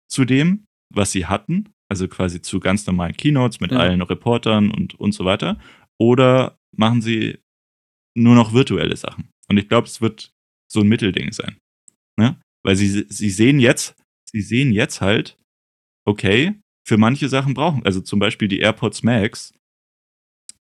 [0.09, 1.69] zu dem, was sie hatten.
[1.89, 3.77] also quasi zu ganz normalen Keynotes mit ja.
[3.77, 5.59] allen Reportern und, und so weiter,
[5.99, 7.39] oder machen sie
[8.17, 9.29] nur noch virtuelle Sachen?
[9.47, 10.31] Und ich glaube, es wird
[10.71, 11.57] so ein Mittelding sein.
[12.17, 12.39] Ne?
[12.65, 13.95] Weil sie, sie sehen jetzt,
[14.27, 15.37] sie sehen jetzt halt,
[16.05, 19.53] okay, für manche Sachen brauchen, also zum Beispiel die AirPods Max,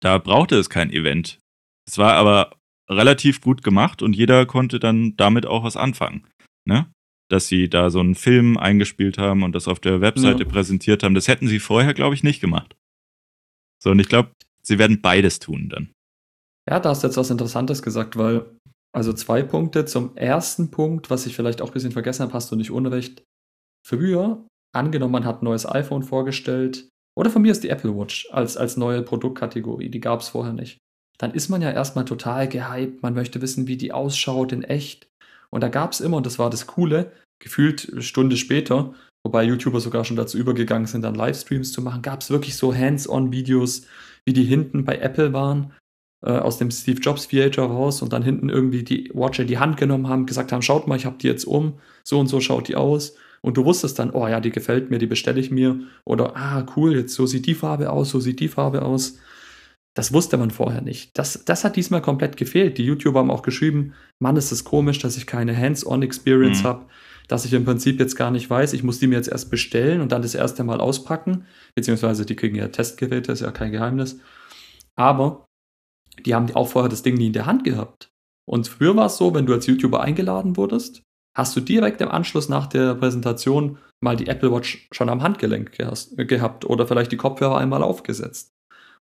[0.01, 1.39] da brauchte es kein Event.
[1.87, 2.57] Es war aber
[2.89, 6.27] relativ gut gemacht und jeder konnte dann damit auch was anfangen.
[6.67, 6.91] Ne?
[7.31, 10.49] Dass sie da so einen Film eingespielt haben und das auf der Webseite ja.
[10.49, 11.15] präsentiert haben.
[11.15, 12.75] Das hätten sie vorher, glaube ich, nicht gemacht.
[13.81, 15.91] So, und ich glaube, sie werden beides tun dann.
[16.69, 18.45] Ja, da hast du jetzt was Interessantes gesagt, weil,
[18.93, 19.85] also zwei Punkte.
[19.85, 23.23] Zum ersten Punkt, was ich vielleicht auch ein bisschen vergessen habe, hast du nicht unrecht.
[23.87, 28.29] Früher, angenommen, man hat ein neues iPhone vorgestellt, oder von mir ist die Apple Watch
[28.31, 30.77] als, als neue Produktkategorie, die gab es vorher nicht
[31.21, 33.03] dann ist man ja erstmal total gehypt.
[33.03, 35.07] Man möchte wissen, wie die ausschaut in echt.
[35.51, 38.93] Und da gab es immer, und das war das Coole, gefühlt Stunde später,
[39.23, 42.73] wobei YouTuber sogar schon dazu übergegangen sind, dann Livestreams zu machen, gab es wirklich so
[42.73, 43.85] Hands-on-Videos,
[44.25, 45.73] wie die hinten bei Apple waren,
[46.23, 49.57] äh, aus dem Steve Jobs Theater raus und dann hinten irgendwie die Watch in die
[49.57, 52.39] Hand genommen haben, gesagt haben, schaut mal, ich habe die jetzt um, so und so
[52.39, 53.15] schaut die aus.
[53.41, 55.79] Und du wusstest dann, oh ja, die gefällt mir, die bestelle ich mir.
[56.05, 59.17] Oder, ah, cool, jetzt so sieht die Farbe aus, so sieht die Farbe aus.
[59.93, 61.17] Das wusste man vorher nicht.
[61.17, 62.77] Das, das hat diesmal komplett gefehlt.
[62.77, 66.67] Die YouTuber haben auch geschrieben, Mann, ist es komisch, dass ich keine Hands-on-Experience mhm.
[66.67, 66.85] habe,
[67.27, 70.01] dass ich im Prinzip jetzt gar nicht weiß, ich muss die mir jetzt erst bestellen
[70.01, 74.19] und dann das erste Mal auspacken, beziehungsweise die kriegen ja Testgeräte, ist ja kein Geheimnis.
[74.95, 75.45] Aber
[76.25, 78.11] die haben auch vorher das Ding nie in der Hand gehabt.
[78.45, 81.03] Und früher war es so, wenn du als YouTuber eingeladen wurdest,
[81.37, 85.71] hast du direkt im Anschluss nach der Präsentation mal die Apple Watch schon am Handgelenk
[85.71, 88.51] gehabt oder vielleicht die Kopfhörer einmal aufgesetzt.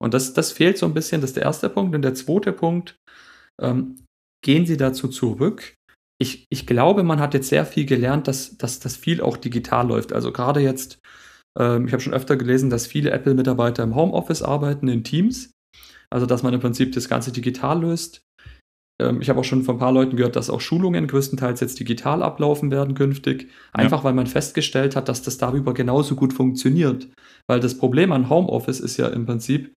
[0.02, 1.94] Und das, das fehlt so ein bisschen, das ist der erste Punkt.
[1.94, 2.96] Und der zweite Punkt,
[3.60, 4.04] ähm,
[4.44, 5.74] gehen Sie dazu zurück.
[6.20, 9.86] Ich, ich glaube, man hat jetzt sehr viel gelernt, dass, dass das viel auch digital
[9.86, 10.12] läuft.
[10.12, 10.98] Also gerade jetzt,
[11.58, 15.52] ähm, ich habe schon öfter gelesen, dass viele Apple-Mitarbeiter im Homeoffice arbeiten, in Teams.
[16.10, 18.22] Also dass man im Prinzip das Ganze digital löst.
[19.00, 21.78] Ähm, ich habe auch schon von ein paar Leuten gehört, dass auch Schulungen größtenteils jetzt
[21.78, 23.50] digital ablaufen werden künftig.
[23.72, 24.04] Einfach ja.
[24.04, 27.08] weil man festgestellt hat, dass das darüber genauso gut funktioniert.
[27.46, 29.72] Weil das Problem an Homeoffice ist ja im Prinzip,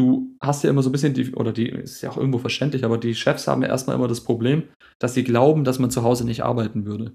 [0.00, 2.84] du hast ja immer so ein bisschen die, oder die, ist ja auch irgendwo verständlich,
[2.84, 4.64] aber die Chefs haben ja erstmal immer das Problem,
[4.98, 7.12] dass sie glauben, dass man zu Hause nicht arbeiten würde.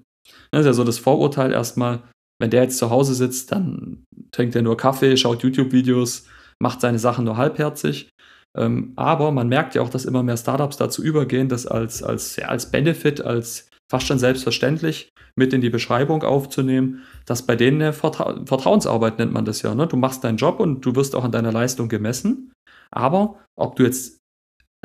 [0.51, 2.03] Das ist ja so das Vorurteil erstmal,
[2.39, 6.27] wenn der jetzt zu Hause sitzt, dann trinkt er nur Kaffee, schaut YouTube-Videos,
[6.61, 8.09] macht seine Sachen nur halbherzig.
[8.57, 12.35] Ähm, aber man merkt ja auch, dass immer mehr Startups dazu übergehen, das als, als,
[12.37, 17.81] ja, als Benefit, als fast schon selbstverständlich mit in die Beschreibung aufzunehmen, dass bei denen
[17.81, 19.75] eine Vertra Vertrauensarbeit nennt man das ja.
[19.75, 19.87] Ne?
[19.87, 22.53] Du machst deinen Job und du wirst auch an deiner Leistung gemessen.
[22.91, 24.19] Aber ob du jetzt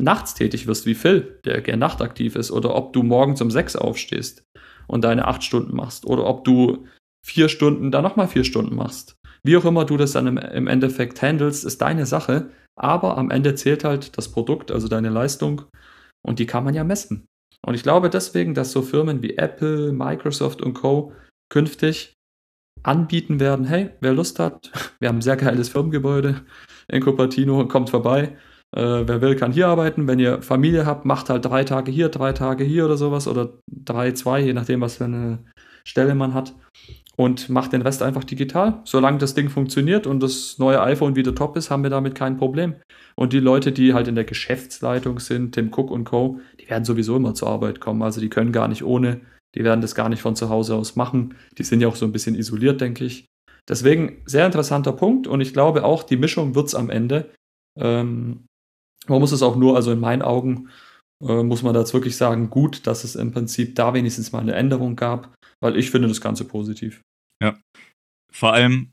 [0.00, 3.76] nachts tätig wirst wie Phil, der gerne nachtaktiv ist, oder ob du morgens um sechs
[3.76, 4.42] aufstehst
[4.86, 6.86] und deine acht Stunden machst, oder ob du
[7.24, 9.14] vier Stunden, dann nochmal vier Stunden machst.
[9.42, 12.50] Wie auch immer du das dann im Endeffekt handelst, ist deine Sache.
[12.78, 15.62] Aber am Ende zählt halt das Produkt, also deine Leistung.
[16.26, 17.26] Und die kann man ja messen.
[17.66, 21.12] Und ich glaube deswegen, dass so Firmen wie Apple, Microsoft und Co.
[21.50, 22.14] künftig
[22.82, 26.42] anbieten werden, hey, wer Lust hat, wir haben ein sehr geiles Firmengebäude
[26.88, 28.36] in Cupertino, kommt vorbei.
[28.72, 30.06] Äh, wer will, kann hier arbeiten.
[30.06, 33.54] Wenn ihr Familie habt, macht halt drei Tage hier, drei Tage hier oder sowas oder
[33.66, 35.40] drei, zwei, je nachdem, was für eine
[35.84, 36.54] Stelle man hat.
[37.16, 38.80] Und macht den Rest einfach digital.
[38.84, 42.38] Solange das Ding funktioniert und das neue iPhone wieder top ist, haben wir damit kein
[42.38, 42.76] Problem.
[43.14, 46.86] Und die Leute, die halt in der Geschäftsleitung sind, Tim Cook und Co., die werden
[46.86, 48.00] sowieso immer zur Arbeit kommen.
[48.02, 49.20] Also die können gar nicht ohne
[49.54, 51.34] die werden das gar nicht von zu Hause aus machen.
[51.58, 53.26] Die sind ja auch so ein bisschen isoliert, denke ich.
[53.68, 57.30] Deswegen sehr interessanter Punkt und ich glaube auch, die Mischung wird es am Ende.
[57.78, 58.46] Ähm,
[59.06, 60.70] man muss es auch nur, also in meinen Augen,
[61.22, 64.54] äh, muss man da wirklich sagen, gut, dass es im Prinzip da wenigstens mal eine
[64.54, 67.02] Änderung gab, weil ich finde das Ganze positiv.
[67.42, 67.58] Ja.
[68.32, 68.92] Vor allem,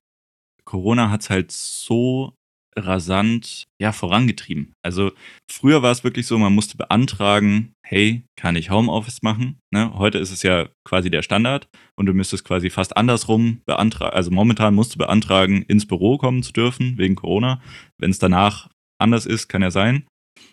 [0.65, 2.33] Corona hat es halt so
[2.77, 4.73] rasant ja, vorangetrieben.
[4.83, 5.11] Also
[5.49, 9.59] früher war es wirklich so, man musste beantragen, hey, kann ich Homeoffice machen?
[9.71, 9.93] Ne?
[9.97, 14.15] Heute ist es ja quasi der Standard und du müsstest quasi fast andersrum beantragen.
[14.15, 17.61] Also momentan musst du beantragen, ins Büro kommen zu dürfen wegen Corona.
[17.97, 18.69] Wenn es danach
[18.99, 20.05] anders ist, kann ja sein.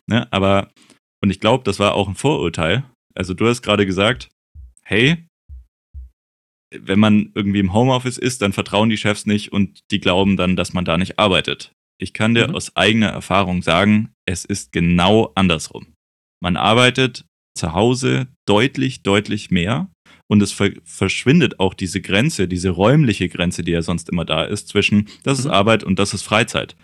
[0.07, 0.31] Ne?
[0.33, 0.71] Aber,
[1.23, 2.85] und ich glaube, das war auch ein Vorurteil.
[3.15, 4.29] Also du hast gerade gesagt,
[4.83, 5.25] hey,
[6.77, 10.57] wenn man irgendwie im Homeoffice ist, dann vertrauen die Chefs nicht und die glauben dann,
[10.57, 11.73] dass man da nicht arbeitet.
[12.01, 12.55] Ich kann dir mhm.
[12.55, 15.95] aus eigener Erfahrung sagen, es ist genau andersrum.
[16.43, 17.25] Man arbeitet
[17.57, 19.89] zu Hause deutlich, deutlich mehr
[20.31, 24.45] und es ver verschwindet auch diese Grenze, diese räumliche Grenze, die ja sonst immer da
[24.45, 25.53] ist, zwischen das ist mhm.
[25.53, 26.77] Arbeit und das ist Freizeit.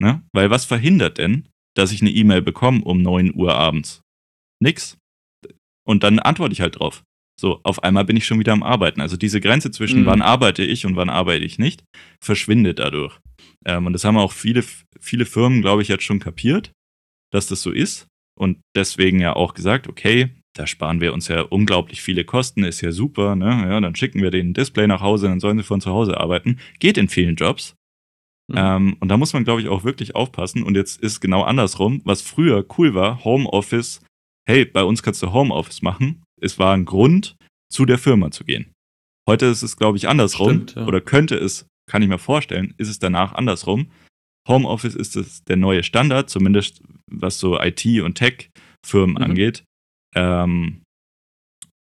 [0.00, 0.22] Ne?
[0.32, 4.02] Weil was verhindert denn, dass ich eine E-Mail bekomme um 9 Uhr abends?
[4.62, 4.98] Nix.
[5.86, 7.02] Und dann antworte ich halt drauf.
[7.40, 9.00] So, auf einmal bin ich schon wieder am Arbeiten.
[9.00, 10.06] Also diese Grenze zwischen Mhm.
[10.06, 11.82] wann arbeite ich und wann arbeite ich nicht,
[12.22, 13.18] verschwindet dadurch.
[13.64, 14.64] Ähm, und das haben auch viele,
[15.00, 16.72] viele Firmen, glaube ich, jetzt schon kapiert,
[17.32, 18.06] dass das so ist.
[18.38, 22.80] Und deswegen ja auch gesagt, okay, da sparen wir uns ja unglaublich viele Kosten, ist
[22.80, 23.66] ja super, ne?
[23.68, 26.58] Ja, dann schicken wir den Display nach Hause, dann sollen sie von zu Hause arbeiten.
[26.78, 27.74] Geht in vielen Jobs.
[28.48, 28.56] Mhm.
[28.56, 30.62] Ähm, und da muss man, glaube ich, auch wirklich aufpassen.
[30.62, 32.00] Und jetzt ist genau andersrum.
[32.04, 34.02] Was früher cool war, Homeoffice,
[34.46, 36.22] hey, bei uns kannst du Homeoffice machen.
[36.40, 37.36] Es war ein Grund,
[37.70, 38.72] zu der Firma zu gehen.
[39.26, 40.48] Heute ist es, glaube ich, andersrum.
[40.48, 40.86] Stimmt, ja.
[40.86, 43.90] Oder könnte es, kann ich mir vorstellen, ist es danach andersrum.
[44.48, 49.22] Homeoffice ist es der neue Standard, zumindest was so IT- und Tech-Firmen Mhm.
[49.22, 49.64] angeht.
[50.16, 50.82] Ähm,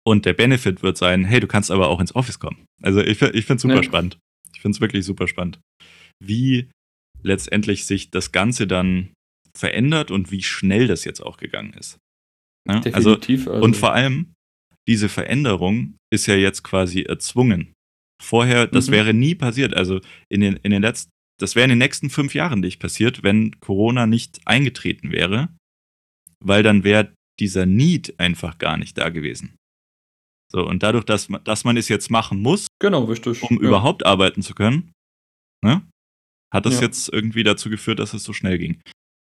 [0.05, 2.65] und der Benefit wird sein, hey, du kannst aber auch ins Office kommen.
[2.81, 3.83] Also ich, ich finde es super Ja.
[3.83, 4.17] spannend.
[4.53, 5.59] Ich finde es wirklich super spannend.
[6.21, 6.69] Wie
[7.21, 9.13] letztendlich sich das Ganze dann
[9.57, 11.97] verändert und wie schnell das jetzt auch gegangen ist.
[12.67, 12.81] Ne?
[12.93, 13.47] Also, Definitiv.
[13.47, 14.33] Also, und vor allem,
[14.89, 17.72] diese Veränderung ist ja jetzt quasi erzwungen.
[18.23, 18.91] Vorher, das Mhm.
[18.93, 19.73] wäre nie passiert.
[19.75, 19.99] Also
[20.29, 23.59] in den, in den letzten, das wäre in den nächsten fünf Jahren nicht passiert, wenn
[23.59, 25.49] Corona nicht eingetreten wäre,
[26.43, 29.55] weil dann wäre dieser Need einfach gar nicht da gewesen.
[30.51, 33.41] So, und dadurch, dass man, dass man es jetzt machen muss, genau, richtig.
[33.43, 33.63] um Ja.
[33.69, 34.91] überhaupt arbeiten zu können,
[35.63, 35.81] ne,
[36.53, 36.81] hat das Ja.
[36.83, 38.79] jetzt irgendwie dazu geführt, dass es so schnell ging.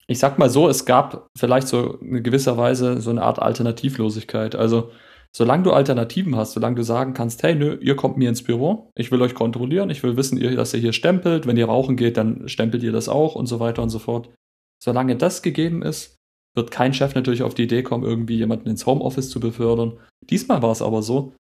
[0.08, 4.56] Ich sag mal so, es gab vielleicht so in gewisser Weise so eine Art Alternativlosigkeit.
[4.56, 4.92] Also,
[5.36, 8.90] solange du Alternativen hast, solange du sagen kannst, hey, nö, ihr kommt mir ins Büro,
[8.96, 12.18] ich will euch kontrollieren, ich will wissen, dass ihr hier stempelt, wenn ihr rauchen geht,
[12.18, 14.30] dann stempelt ihr das auch und so weiter und so fort.
[14.84, 16.16] Solange das gegeben ist,
[16.56, 20.00] wird kein Chef natürlich auf die Idee kommen, irgendwie jemanden ins Homeoffice zu befördern.
[20.30, 21.34] Diesmal war es aber so.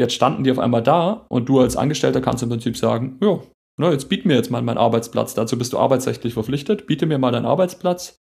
[0.00, 3.40] Jetzt standen die auf einmal da und du als Angestellter kannst im Prinzip sagen, ja,
[3.78, 5.34] na, jetzt biet mir jetzt mal meinen Arbeitsplatz.
[5.34, 6.86] Dazu bist du arbeitsrechtlich verpflichtet.
[6.86, 8.18] Biete mir mal deinen Arbeitsplatz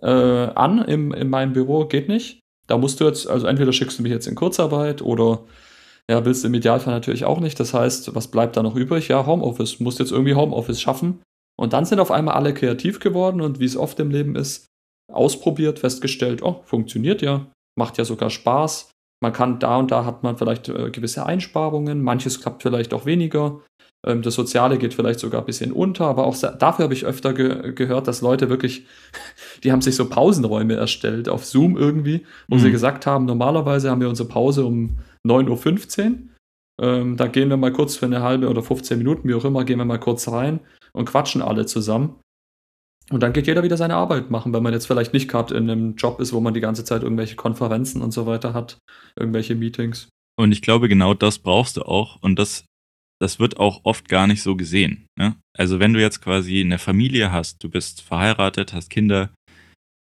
[0.00, 1.86] äh, an im, in meinem Büro.
[1.86, 2.41] Geht nicht.
[2.66, 5.44] Da musst du jetzt, also entweder schickst du mich jetzt in Kurzarbeit oder
[6.10, 7.58] ja, willst du im Idealfall natürlich auch nicht.
[7.60, 9.08] Das heißt, was bleibt da noch übrig?
[9.08, 9.78] Ja, Homeoffice.
[9.78, 11.22] Du musst jetzt irgendwie Homeoffice schaffen.
[11.58, 14.66] Und dann sind auf einmal alle kreativ geworden und wie es oft im Leben ist,
[15.12, 17.46] ausprobiert, festgestellt, oh, funktioniert ja,
[17.78, 18.90] macht ja sogar Spaß.
[19.22, 23.06] Man kann da und da hat man vielleicht äh, gewisse Einsparungen, manches klappt vielleicht auch
[23.06, 23.60] weniger.
[24.06, 27.32] Ähm, das Soziale geht vielleicht sogar ein bisschen unter, aber auch dafür habe ich öfter
[27.34, 28.86] ge gehört, dass Leute wirklich,
[29.64, 32.60] die haben sich so Pausenräume erstellt auf Zoom irgendwie, wo Mhm.
[32.60, 36.18] sie gesagt haben, normalerweise haben wir unsere Pause um 9.15 Uhr.
[36.80, 39.64] Ähm, da gehen wir mal kurz für eine halbe oder 15 Minuten, wie auch immer,
[39.64, 40.60] gehen wir mal kurz rein
[40.92, 42.18] und quatschen alle zusammen.
[43.10, 45.68] Und dann geht jeder wieder seine Arbeit machen, wenn man jetzt vielleicht nicht gerade in
[45.68, 48.78] einem Job ist, wo man die ganze Zeit irgendwelche Konferenzen und so weiter hat,
[49.16, 50.08] irgendwelche Meetings.
[50.40, 52.16] Und ich glaube, genau das brauchst du auch.
[52.22, 52.64] Und das,
[53.22, 55.06] das wird auch oft gar nicht so gesehen.
[55.16, 55.36] Ne?
[55.56, 59.30] Also wenn du jetzt quasi eine Familie hast, du bist verheiratet, hast Kinder,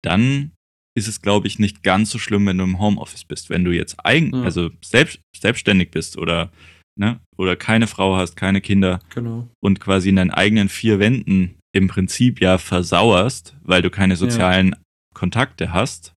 [0.04, 0.52] dann
[0.96, 3.50] ist es, glaube ich, nicht ganz so schlimm, wenn du im Homeoffice bist.
[3.50, 4.44] Wenn du jetzt eigen, Ja.
[4.44, 6.52] also selbst, selbstständig bist oder,
[7.00, 9.48] ne, oder keine Frau hast, keine Kinder Genau.
[9.62, 14.76] und quasi in deinen eigenen vier Wänden im Prinzip ja versauerst, weil du keine sozialen
[15.14, 16.14] Kontakte hast,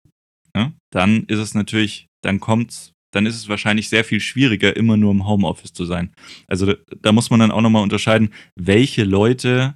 [0.56, 4.98] ne, dann ist es natürlich, dann kommt's, dann ist es wahrscheinlich sehr viel schwieriger, immer
[4.98, 6.14] nur im Homeoffice zu sein.
[6.48, 9.76] Also da, da muss man dann auch nochmal unterscheiden, welche Leute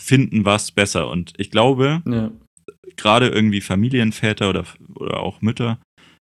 [0.00, 1.08] finden was besser.
[1.08, 2.30] Und ich glaube, Ja.
[2.96, 4.64] gerade irgendwie Familienväter oder,
[4.96, 5.78] oder auch Mütter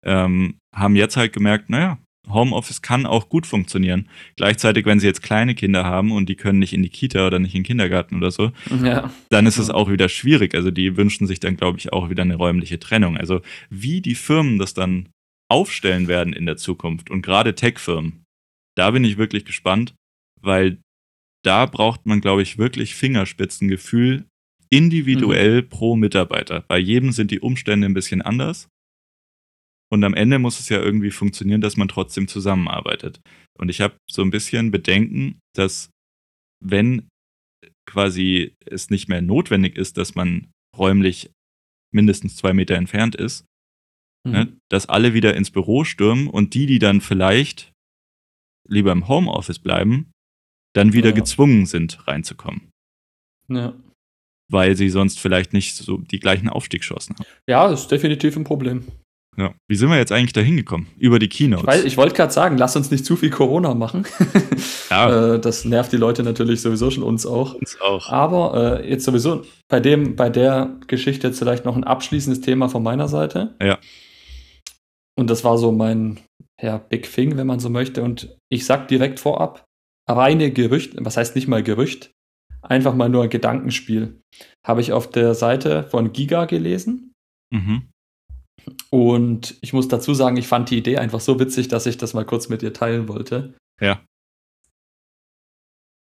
[0.05, 1.97] ähm, haben jetzt halt gemerkt, naja,
[2.29, 4.09] Homeoffice kann auch gut funktionieren.
[4.35, 7.39] Gleichzeitig, wenn sie jetzt kleine Kinder haben und die können nicht in die Kita oder
[7.39, 8.51] nicht in den Kindergarten oder so,
[8.83, 9.09] ja.
[9.29, 10.53] dann ist es auch wieder schwierig.
[10.53, 13.17] Also die wünschen sich dann, glaube ich, auch wieder eine räumliche Trennung.
[13.17, 15.09] Also wie die Firmen das dann
[15.49, 18.23] aufstellen werden in der Zukunft und gerade Tech-Firmen,
[18.75, 19.95] da bin ich wirklich gespannt,
[20.41, 20.79] weil
[21.43, 24.25] da braucht man, glaube ich, wirklich Fingerspitzengefühl
[24.69, 26.65] individuell pro Mitarbeiter.
[26.67, 28.67] Bei jedem sind die Umstände ein bisschen anders.
[29.89, 33.21] Und am Ende muss es ja irgendwie funktionieren, dass man trotzdem zusammenarbeitet.
[33.57, 35.89] Und ich habe so ein bisschen Bedenken, dass
[36.63, 37.07] wenn
[37.85, 41.31] quasi es nicht mehr notwendig ist, dass man räumlich
[41.93, 43.45] mindestens zwei Meter entfernt ist,
[44.27, 44.31] Mhm.
[44.33, 47.71] ne, dass alle wieder ins Büro stürmen und die, die dann vielleicht
[48.67, 50.11] lieber im Homeoffice bleiben,
[50.75, 51.15] dann wieder Ja.
[51.15, 52.69] gezwungen sind, reinzukommen,
[53.49, 53.73] ja.
[54.51, 57.25] weil sie sonst vielleicht nicht so die gleichen Aufstiegschancen haben.
[57.49, 58.83] Ja, ist definitiv ein Problem.
[59.37, 59.53] Ja.
[59.69, 60.87] Wie sind wir jetzt eigentlich da hingekommen?
[60.97, 61.67] Über die Keynotes.
[61.67, 64.05] Weil ich wollte gerade sagen, lass uns nicht zu viel Corona machen.
[64.89, 65.33] Ja.
[65.35, 67.55] äh, das nervt die Leute natürlich sowieso schon uns auch.
[67.55, 68.09] uns auch.
[68.09, 72.69] Aber äh, jetzt sowieso bei dem, bei der Geschichte jetzt vielleicht noch ein abschließendes Thema
[72.69, 73.53] von meiner Seite.
[73.61, 73.79] Ja.
[75.17, 76.19] Und das war so mein
[76.61, 78.03] ja, Big Thing, wenn man so möchte.
[78.03, 79.65] Und ich sag direkt vorab,
[80.07, 82.11] reine Gerücht, was heißt nicht mal Gerücht,
[82.61, 84.21] einfach mal nur ein Gedankenspiel.
[84.65, 87.13] Habe ich auf der Seite von Giga gelesen.
[87.51, 87.89] Mhm.
[88.89, 92.13] Und ich muss dazu sagen, ich fand die Idee einfach so witzig, dass ich das
[92.13, 93.55] mal kurz mit dir teilen wollte.
[93.81, 94.03] Ja.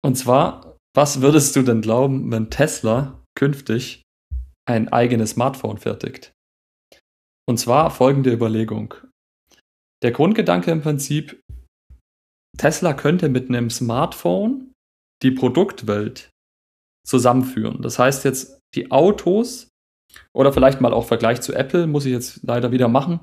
[0.03, 4.03] Und zwar, was würdest du denn glauben, wenn Tesla künftig
[4.65, 6.33] ein eigenes Smartphone fertigt?
[7.49, 8.93] Und zwar folgende Überlegung.
[10.03, 11.41] Der Grundgedanke im Prinzip,
[12.55, 14.71] Tesla könnte mit einem Smartphone
[15.23, 16.29] die Produktwelt
[17.07, 17.81] zusammenführen.
[17.81, 19.67] Das heißt jetzt, die Autos
[20.31, 23.21] oder vielleicht mal auch Vergleich zu Apple, muss ich jetzt leider wieder machen.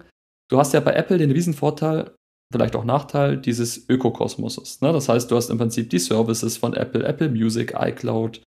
[0.50, 2.12] Du hast ja bei Apple den Riesenvorteil,
[2.52, 4.80] vielleicht auch Nachteil dieses Ökokosmoses.
[4.80, 4.92] Ne?
[4.92, 8.42] Das heißt, du hast im Prinzip die Services von Apple, Apple Music, iCloud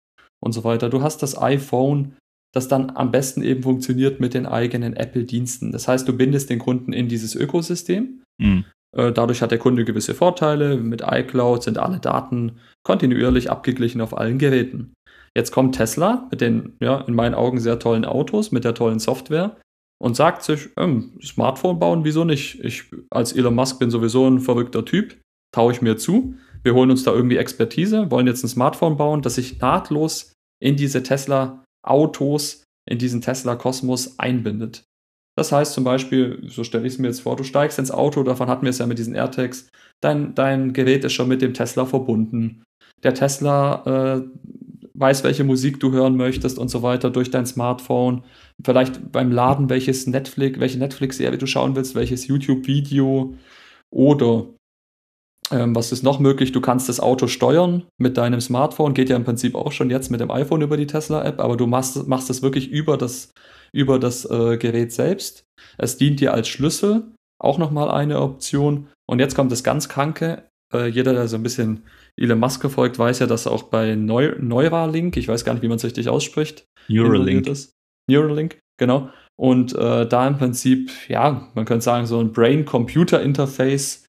[0.44, 0.90] und so weiter.
[0.90, 2.16] Du hast das iPhone,
[2.54, 5.72] das dann am besten eben funktioniert mit den eigenen Apple-Diensten.
[5.72, 8.22] Das heißt, du bindest den Kunden in dieses Ökosystem.
[8.40, 8.64] Mhm.
[8.92, 10.78] Dadurch hat der Kunde gewisse Vorteile.
[10.78, 12.52] Mit iCloud sind alle Daten
[12.84, 14.94] kontinuierlich abgeglichen auf allen Geräten.
[15.36, 18.98] Jetzt kommt Tesla mit den, ja, in meinen Augen sehr tollen Autos, mit der tollen
[18.98, 19.56] Software
[20.02, 22.64] und sagt sich, ähm, Smartphone bauen, wieso nicht?
[22.64, 25.20] Ich als Elon Musk bin sowieso ein verrückter Typ,
[25.54, 26.34] traue ich mir zu.
[26.62, 30.76] Wir holen uns da irgendwie Expertise, wollen jetzt ein Smartphone bauen, das sich nahtlos in
[30.76, 31.02] diese
[31.88, 34.84] Tesla-Autos, in diesen Tesla-Kosmos einbindet.
[35.36, 38.22] Das heißt zum Beispiel, so stelle ich es mir jetzt vor, du steigst ins Auto,
[38.22, 39.68] davon hatten wir es ja mit diesen AirTags,
[40.00, 42.64] dein, dein Gerät ist schon mit dem Tesla verbunden.
[43.04, 44.22] Der Tesla äh,
[44.94, 48.24] weiß, welche Musik du hören möchtest und so weiter durch dein Smartphone.
[48.64, 53.34] Vielleicht beim Laden, welches Netflix, welche Netflix-Serie du schauen willst, welches YouTube-Video
[53.90, 54.46] oder
[55.50, 56.52] ähm, was ist noch möglich?
[56.52, 60.10] Du kannst das Auto steuern mit deinem Smartphone, geht ja im Prinzip auch schon jetzt
[60.10, 63.32] mit dem iPhone über die Tesla-App, aber du machst, machst das wirklich über das,
[63.72, 65.44] über das äh, Gerät selbst.
[65.78, 68.88] Es dient dir als Schlüssel, auch nochmal eine Option.
[69.06, 70.44] Und jetzt kommt das ganz Kranke.
[70.72, 71.84] Äh, jeder, der so ein bisschen
[72.16, 75.68] Elon Musk verfolgt, weiß ja, dass auch bei Neu Neuralink, ich weiß gar nicht, wie
[75.68, 77.46] man es richtig ausspricht, Neuralink.
[77.46, 77.72] Ist.
[78.10, 79.10] Neuralink, genau.
[79.40, 84.07] Und äh, da im Prinzip, ja, man könnte sagen, so ein Brain-Computer-Interface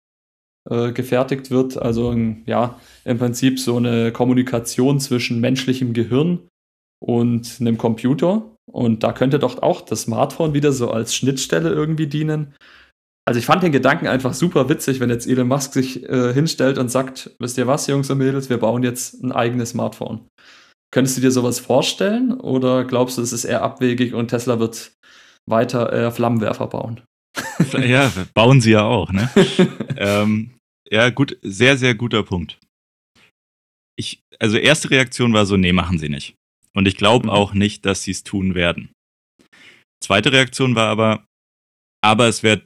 [0.70, 1.78] äh, gefertigt wird.
[1.78, 2.16] Also
[2.46, 6.48] ja, im Prinzip so eine Kommunikation zwischen menschlichem Gehirn
[7.00, 8.56] und einem Computer.
[8.72, 12.54] Und da könnte doch auch das Smartphone wieder so als Schnittstelle irgendwie dienen.
[13.28, 16.78] Also ich fand den Gedanken einfach super witzig, wenn jetzt Elon Musk sich äh, hinstellt
[16.78, 20.28] und sagt, wisst ihr was, Jungs und Mädels, wir bauen jetzt ein eigenes Smartphone.
[20.92, 24.94] Könntest du dir sowas vorstellen oder glaubst du, es ist eher abwegig und Tesla wird
[25.48, 27.02] weiter äh, Flammenwerfer bauen?
[27.78, 29.30] Ja, bauen sie ja auch, ne?
[29.98, 30.52] ähm,
[30.90, 32.60] ja, gut, sehr, sehr guter Punkt.
[33.98, 36.36] Ich, also erste Reaktion war so, nee, machen sie nicht.
[36.74, 37.32] Und ich glaube mhm.
[37.32, 38.92] auch nicht, dass sie es tun werden.
[40.02, 41.26] Zweite Reaktion war aber,
[42.02, 42.66] aber es wäre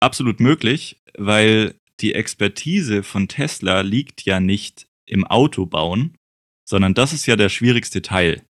[0.00, 6.16] absolut möglich, weil die Expertise von Tesla liegt ja nicht im Autobauen,
[6.68, 8.44] sondern das ist ja der schwierigste Teil.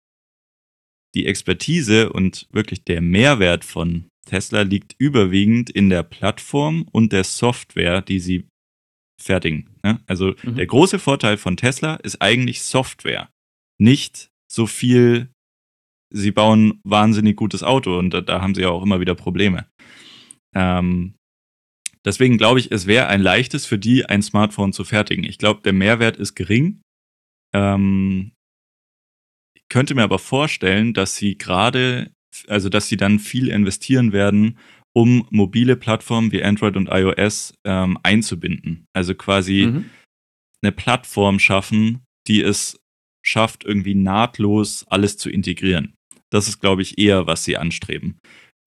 [1.15, 7.25] Die Expertise und wirklich der Mehrwert von Tesla liegt überwiegend in der Plattform und der
[7.25, 8.47] Software, die sie
[9.21, 9.71] fertigen.
[9.83, 10.01] Ne?
[10.07, 10.57] Also mhm.
[10.57, 13.31] der große Vorteil von Tesla ist eigentlich Software,
[13.79, 15.31] nicht so viel.
[16.15, 19.67] Sie bauen wahnsinnig gutes Auto und da, da haben sie ja auch immer wieder Probleme.
[20.55, 21.17] Ähm,
[22.07, 25.25] Deswegen glaube ich, es wäre ein leichtes für die, ein Smartphone zu fertigen.
[25.25, 26.81] Ich glaube, der Mehrwert ist gering.
[27.53, 28.31] Ähm,
[29.55, 32.13] ich könnte mir aber vorstellen, dass sie gerade,
[32.47, 34.57] also dass sie dann viel investieren werden,
[34.97, 38.87] um mobile Plattformen wie Android und iOS ähm, einzubinden.
[38.95, 39.91] Also quasi mhm.
[40.63, 42.81] eine Plattform schaffen, die es
[43.23, 45.95] schafft, irgendwie nahtlos alles zu integrieren.
[46.33, 48.19] Das ist, glaube ich, eher, was sie anstreben.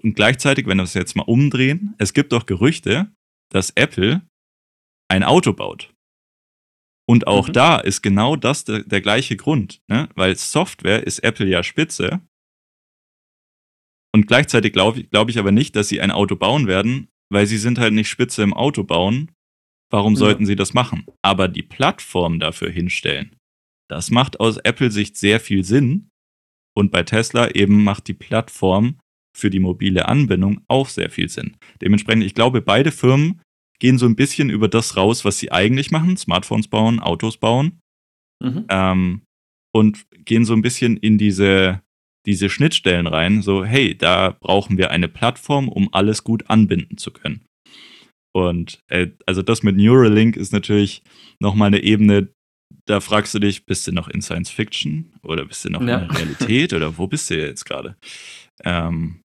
[0.04, 3.12] Und gleichzeitig, wenn wir es jetzt mal umdrehen, es gibt doch Gerüchte,
[3.52, 4.22] dass Apple
[5.10, 5.92] ein Auto baut.
[7.10, 7.54] Und auch mhm.
[7.54, 10.10] da ist genau das der, der gleiche Grund, ne?
[10.14, 12.22] weil Software ist Apple ja spitze.
[14.14, 17.58] Und gleichzeitig glaube glaub ich aber nicht, dass sie ein Auto bauen werden, weil sie
[17.58, 19.32] sind halt nicht spitze im Auto bauen.
[19.92, 20.20] Warum ja.
[20.20, 21.06] sollten sie das machen?
[21.22, 23.36] Aber die Plattform dafür hinstellen,
[23.90, 26.10] das macht aus Apple-Sicht sehr viel Sinn.
[26.78, 29.00] Und bei Tesla eben macht die Plattform
[29.36, 31.58] für die mobile Anbindung auch sehr viel Sinn.
[31.82, 33.42] Dementsprechend, ich glaube, beide Firmen
[33.80, 37.80] gehen so ein bisschen über das raus, was sie eigentlich machen, Smartphones bauen, Autos bauen,
[38.42, 38.66] mhm.
[38.70, 39.22] ähm,
[39.74, 41.82] und gehen so ein bisschen in diese,
[42.30, 47.12] diese Schnittstellen rein, so, hey, da brauchen wir eine Plattform, um alles gut anbinden zu
[47.12, 47.44] können.
[48.36, 51.02] Und äh, also das mit Neuralink ist natürlich
[51.42, 52.30] nochmal eine Ebene,
[52.86, 56.02] da fragst du dich, bist du noch in Science Fiction oder bist du noch ja.
[56.02, 57.98] in der Realität oder wo bist du jetzt gerade?
[58.64, 59.22] Ähm,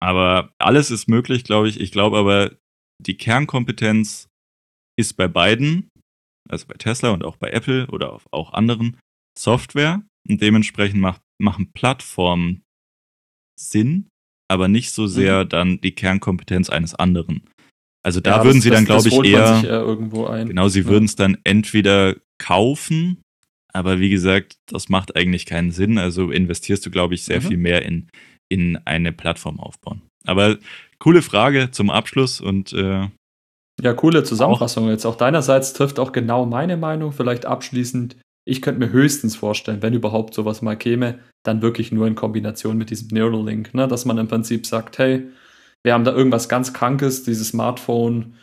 [0.00, 1.78] aber alles ist möglich, glaube ich.
[1.78, 2.56] Ich glaube aber,
[2.98, 4.28] die Kernkompetenz
[4.98, 5.90] ist bei beiden,
[6.48, 8.96] also bei Tesla und auch bei Apple oder auch anderen,
[9.38, 10.02] Software.
[10.28, 12.62] Und dementsprechend macht, machen Plattformen
[13.58, 14.08] Sinn.
[14.48, 15.48] aber nicht so sehr mhm.
[15.48, 17.48] dann die Kernkompetenz eines anderen.
[18.04, 20.48] Also da ja, würden das, sie dann, glaube ich, eher, irgendwo ein.
[20.48, 20.86] Genau, sie ja.
[20.86, 23.22] würden es dann entweder kaufen,
[23.72, 25.98] aber wie gesagt, das macht eigentlich keinen Sinn.
[25.98, 27.46] Also investierst du, glaube ich, sehr mhm.
[27.46, 28.08] viel mehr in,
[28.48, 30.02] in eine Plattform aufbauen.
[30.24, 30.58] Aber
[30.98, 33.08] coole Frage zum Abschluss und äh,
[33.80, 34.90] ja, coole Zusammenfassung auch.
[34.90, 35.06] jetzt.
[35.06, 37.12] Auch deinerseits trifft auch genau meine Meinung.
[37.12, 42.06] Vielleicht abschließend, ich könnte mir höchstens vorstellen, wenn überhaupt sowas mal käme, dann wirklich nur
[42.06, 43.88] in Kombination mit diesem Neuralink, ne?
[43.88, 45.28] dass man im Prinzip sagt, hey,
[45.82, 48.34] wir haben da irgendwas ganz Krankes, dieses Smartphone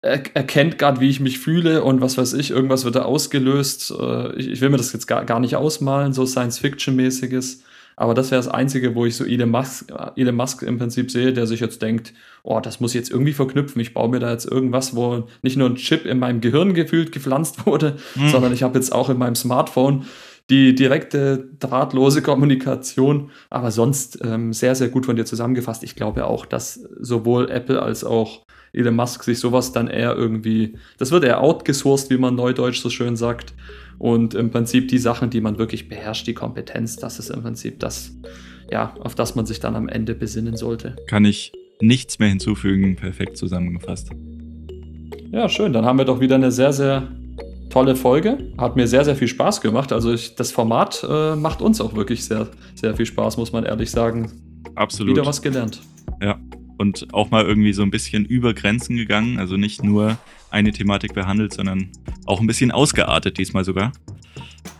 [0.00, 3.92] er erkennt gerade, wie ich mich fühle und was weiß ich, irgendwas wird da ausgelöst.
[3.98, 7.64] Äh, ich, ich, will mir das jetzt gar, gar nicht ausmalen, so Science-Fiction-mäßiges.
[8.00, 11.32] Aber das wäre das Einzige, wo ich so Elon Musk, Elon Musk im Prinzip sehe,
[11.32, 13.80] der sich jetzt denkt, oh, das muss ich jetzt irgendwie verknüpfen.
[13.80, 17.10] Ich baue mir da jetzt irgendwas, wo nicht nur ein Chip in meinem Gehirn gefühlt
[17.10, 18.28] gepflanzt wurde, mhm.
[18.28, 20.04] sondern ich habe jetzt auch in meinem Smartphone
[20.48, 23.30] die direkte drahtlose Kommunikation.
[23.50, 25.82] Aber sonst ähm, sehr, sehr gut von dir zusammengefasst.
[25.82, 30.76] Ich glaube auch, dass sowohl Apple als auch Elon Musk sich sowas dann eher irgendwie,
[30.98, 33.54] das wird eher outgesourced, wie man neudeutsch so schön sagt.
[33.98, 37.80] Und im Prinzip die Sachen, die man wirklich beherrscht, die Kompetenz, das ist im Prinzip
[37.80, 38.14] das,
[38.70, 40.96] ja, auf das man sich dann am Ende besinnen sollte.
[41.08, 44.10] Kann ich nichts mehr hinzufügen, perfekt zusammengefasst.
[45.30, 45.72] Ja, schön.
[45.72, 47.08] Dann haben wir doch wieder eine sehr, sehr
[47.70, 48.52] tolle Folge.
[48.56, 49.92] Hat mir sehr, sehr viel Spaß gemacht.
[49.92, 53.64] Also ich, das Format äh, macht uns auch wirklich sehr, sehr viel Spaß, muss man
[53.64, 54.32] ehrlich sagen.
[54.74, 55.16] Absolut.
[55.16, 55.80] Wieder was gelernt.
[56.22, 56.38] Ja.
[56.78, 59.38] Und auch mal irgendwie so ein bisschen über Grenzen gegangen.
[59.38, 60.16] Also nicht nur
[60.50, 61.88] eine Thematik behandelt, sondern
[62.26, 63.92] auch ein bisschen ausgeartet diesmal sogar.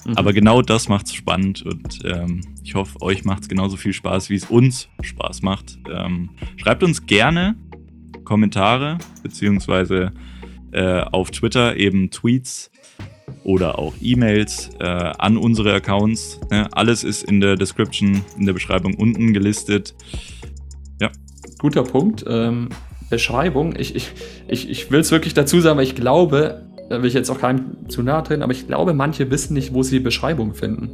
[0.05, 0.17] Mhm.
[0.17, 3.93] Aber genau das macht es spannend und ähm, ich hoffe, euch macht es genauso viel
[3.93, 5.79] Spaß, wie es uns Spaß macht.
[5.91, 7.57] Ähm, schreibt uns gerne
[8.25, 10.13] Kommentare, beziehungsweise
[10.73, 12.71] äh, auf Twitter eben Tweets
[13.45, 16.41] oder auch E-Mails äh, an unsere Accounts.
[16.51, 16.69] Ne?
[16.73, 19.95] Alles ist in der Description, in der Beschreibung unten gelistet.
[21.01, 21.11] Ja.
[21.59, 22.25] Guter Punkt.
[22.29, 22.69] Ähm,
[23.11, 23.75] Beschreibung.
[23.79, 24.13] Ich, ich,
[24.47, 27.39] ich, ich will es wirklich dazu sagen, weil ich glaube, da will ich jetzt auch
[27.39, 30.91] keinem zu nahe treten, aber ich glaube, manche wissen nicht, wo sie Beschreibung finden.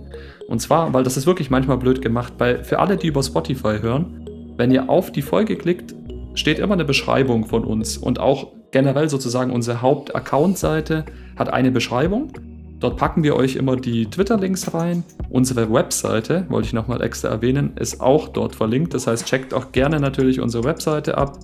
[0.48, 3.78] Und zwar, weil das ist wirklich manchmal blöd gemacht, weil für alle, die über Spotify
[3.80, 5.94] hören, wenn ihr auf die Folge klickt,
[6.34, 11.04] steht immer eine Beschreibung von uns und auch generell sozusagen unsere Haupt-Account-Seite
[11.36, 12.32] hat eine Beschreibung.
[12.80, 15.04] Dort packen wir euch immer die Twitter-Links rein.
[15.30, 18.94] Unsere Webseite, wollte ich nochmal extra erwähnen, ist auch dort verlinkt.
[18.94, 21.38] Das heißt, checkt auch gerne natürlich unsere Webseite ab,